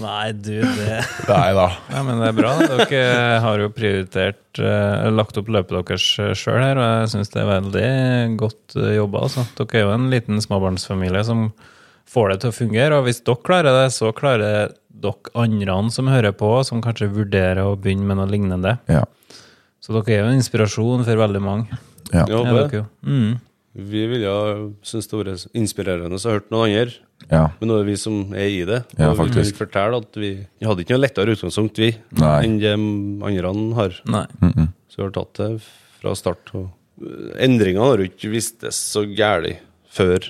[0.02, 1.68] Nei, du, det Nei da.
[1.90, 2.52] Ja, men det er bra.
[2.62, 6.06] Dere har jo prioritert eh, lagt opp løpet deres
[6.40, 7.90] sjøl her, og jeg syns det er veldig
[8.40, 9.18] godt eh, jobba.
[9.28, 9.42] Altså.
[9.60, 11.40] Dere er jo en liten småbarnsfamilie som
[12.12, 16.10] får det til å fungere, og hvis dere klarer det, så klarer dere andre som
[16.12, 18.76] hører på, som kanskje vurderer å begynne med noe lignende.
[18.92, 19.06] Ja.
[19.82, 21.80] Så dere er jo en inspirasjon for veldig mange.
[22.12, 22.26] Ja.
[22.28, 22.84] Ja, det.
[23.08, 23.40] Mm.
[23.72, 26.98] Vi ville jo synes det var inspirerende å hørt noen andre.
[27.30, 27.46] ja.
[27.60, 28.82] Men nå er det vi som er i det.
[28.98, 29.56] Ja, og vi faktisk.
[29.56, 32.36] kan fortelle at vi, vi hadde ikke noe lettere utgangspunkt, vi, Nei.
[32.44, 32.76] enn det
[33.48, 33.96] andre har.
[34.12, 34.26] Nei.
[34.92, 35.50] Så vi har tatt det
[36.02, 36.52] fra start.
[36.60, 36.68] Og
[37.00, 39.56] øh, endringene har jo ikke vistes så gærlig
[39.88, 40.28] før.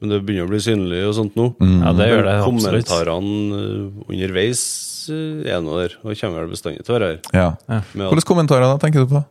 [0.00, 1.50] Men det begynner å bli synlig og sånt nå.
[1.60, 2.88] Ja, det gjør det absolutt.
[2.88, 4.62] kommentarene øh, underveis
[5.12, 7.20] øh, er nå der, og kommer vel bestandig til å være her.
[7.36, 7.48] ja.
[7.68, 7.80] ja.
[8.08, 9.22] Hvilke kommentarer da, tenker du på?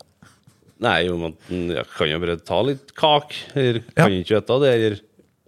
[0.79, 4.05] nei, jo, man mm, jeg kan jo bare ta litt kake, eller Ja.
[4.05, 4.99] kan ikke ete det, eller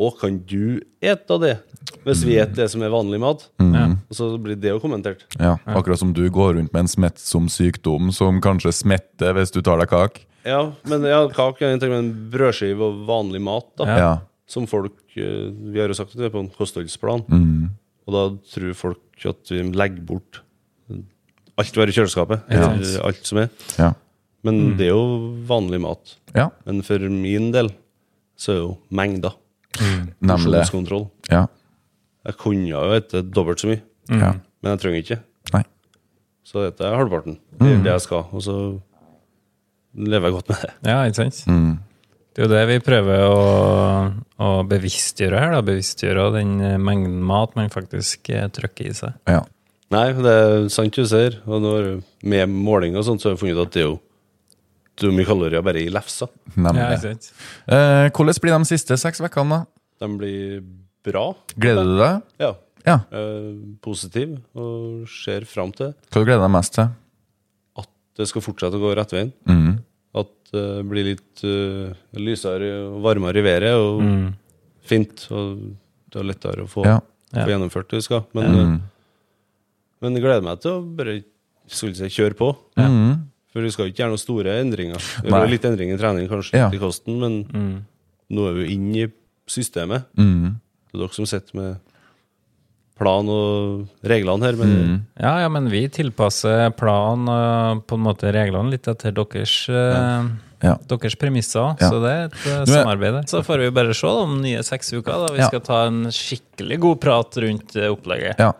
[0.01, 1.53] å, kan du ete det?
[2.01, 3.43] Hvis vi spiser det som er vanlig mat.
[3.61, 3.85] Ja.
[4.09, 5.23] Og så blir det jo kommentert.
[5.37, 9.61] Ja, Akkurat som du går rundt med en smittsom sykdom som kanskje smitter hvis du
[9.65, 10.25] tar deg kake.
[10.47, 13.85] Ja, men ja, kake er en brødskive og vanlig mat, da.
[13.85, 14.11] Ja.
[14.51, 17.23] Som folk eh, Vi har jo sagt at det er på en kostholdsplan.
[17.31, 17.69] Mm.
[18.07, 20.41] Og da tror folk at vi legger bort
[21.61, 22.47] alt vi har i kjøleskapet.
[22.49, 22.71] Ja.
[23.05, 23.49] Alt som er.
[23.77, 23.91] Ja.
[24.47, 26.15] Men det er jo vanlig mat.
[26.33, 26.49] ja.
[26.65, 27.69] Men for min del
[28.39, 29.35] så er det jo mengder.
[29.77, 30.45] Nemlig.
[30.45, 31.05] Porsjonskontroll.
[31.29, 31.45] Ja.
[32.25, 34.41] Jeg kunne jo spist dobbelt så mye, mm.
[34.61, 35.19] men jeg trenger ikke.
[35.55, 35.61] Nei.
[36.45, 37.37] Så dette er halvparten.
[37.59, 38.25] Det er det jeg skal.
[38.33, 38.57] Og så
[39.93, 40.73] lever jeg godt med det.
[40.89, 41.39] Ja, ikke sant?
[42.31, 43.39] Det er jo det vi prøver å,
[44.39, 45.51] å bevisstgjøre her.
[45.57, 49.17] da, Bevisstgjøre den eh, mengden mat man faktisk eh, trykker i seg.
[49.27, 49.41] Ja.
[49.91, 51.41] Nei, det er sant du sier.
[51.43, 51.89] Og når,
[52.31, 53.97] med måling og sånt, så har vi funnet ut at det er jo
[55.01, 56.27] det er mye kalorier bare i lefsa.
[56.55, 56.81] Nemlig.
[56.83, 57.29] Ja, sant?
[57.67, 60.05] Eh, hvordan blir de siste seks ukene, da?
[60.05, 60.59] De blir
[61.07, 61.25] bra.
[61.59, 62.25] Gleder du deg?
[62.43, 62.51] Ja.
[62.85, 62.97] Ja.
[63.13, 63.51] Eh,
[63.83, 66.87] positiv og ser fram til Hva gleder du deg mest til?
[67.81, 69.29] at det skal fortsette å gå rett veien.
[69.49, 69.80] Mm.
[70.51, 74.01] Det blir litt uh, lysere og varmere i været og
[74.83, 75.27] fint.
[75.31, 75.61] Og
[76.11, 76.97] det er lettere å få, Ja.
[77.31, 77.45] Ja.
[77.45, 78.25] få gjennomført det vi skal.
[78.35, 78.71] Men, eh,
[80.01, 81.21] men jeg gleder meg til å bare
[81.71, 82.49] skulle si, kjøre på.
[82.75, 83.21] Mm.
[83.53, 84.99] For vi skal jo ikke gjøre noen store endringer.
[85.23, 86.69] Det er litt endring i trening, kanskje Ja.
[86.71, 87.85] i kosten, men
[88.31, 89.11] nå er vi jo inne i
[89.47, 90.03] systemet.
[90.17, 90.59] Mm.
[90.91, 91.79] Det er dere som sitter med
[93.01, 94.57] plan og reglene her.
[94.61, 94.71] Men
[95.19, 100.21] Ja, ja, men vi tilpasser plan og på en måte reglene litt etter deres, ja.
[100.61, 100.75] Ja.
[100.85, 101.71] deres premisser.
[101.81, 101.89] Ja.
[101.89, 103.23] Så det er et uh, samarbeid der.
[103.31, 105.09] Så får vi bare se om nye seks uker.
[105.25, 105.47] da Vi Ja.
[105.49, 108.37] skal ta en skikkelig god prat rundt eh, opplegget.
[108.37, 108.51] Ja.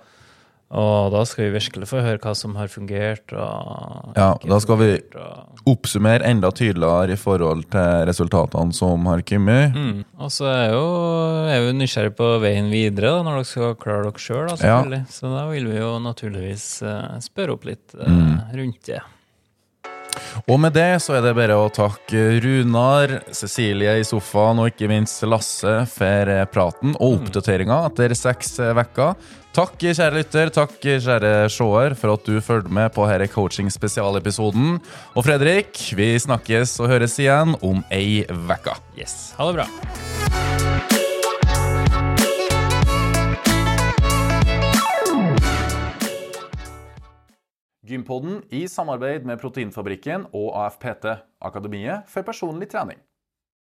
[0.72, 3.34] Og da skal vi virkelig få høre hva som har fungert.
[3.36, 9.06] Og Ja, da skal vi- fungert, vi Oppsummere enda tydeligere i forhold til resultatene som
[9.06, 9.76] har kommet.
[9.76, 10.06] Mm.
[10.18, 10.86] Og så er jo,
[11.52, 14.50] er vi nysgjerrig på veien videre, da, når dere skal klare dere sjøl.
[14.64, 14.82] Ja.
[15.12, 18.40] Så da vil vi jo naturligvis eh, spørre opp litt eh, Mm.
[18.56, 19.02] rundt det.
[20.50, 24.88] Og med det så er det bare å takke Runar, Cecilie i sofaen og ikke
[24.92, 29.16] minst Lasse for eh, praten og oppdateringa etter seks uker.
[29.52, 34.78] Takk, kjære lytter, takk, kjære seer, for at du følger med på denne coaching-spesialepisoden.
[35.12, 38.78] Og Fredrik, vi snakkes og høres igjen om ei vekka.
[38.95, 39.34] Yes.
[39.36, 39.68] Ha det bra.
[47.84, 51.12] Gympodden i samarbeid med Proteinfabrikken og AFPT,
[51.43, 53.04] Akademiet for personlig trening.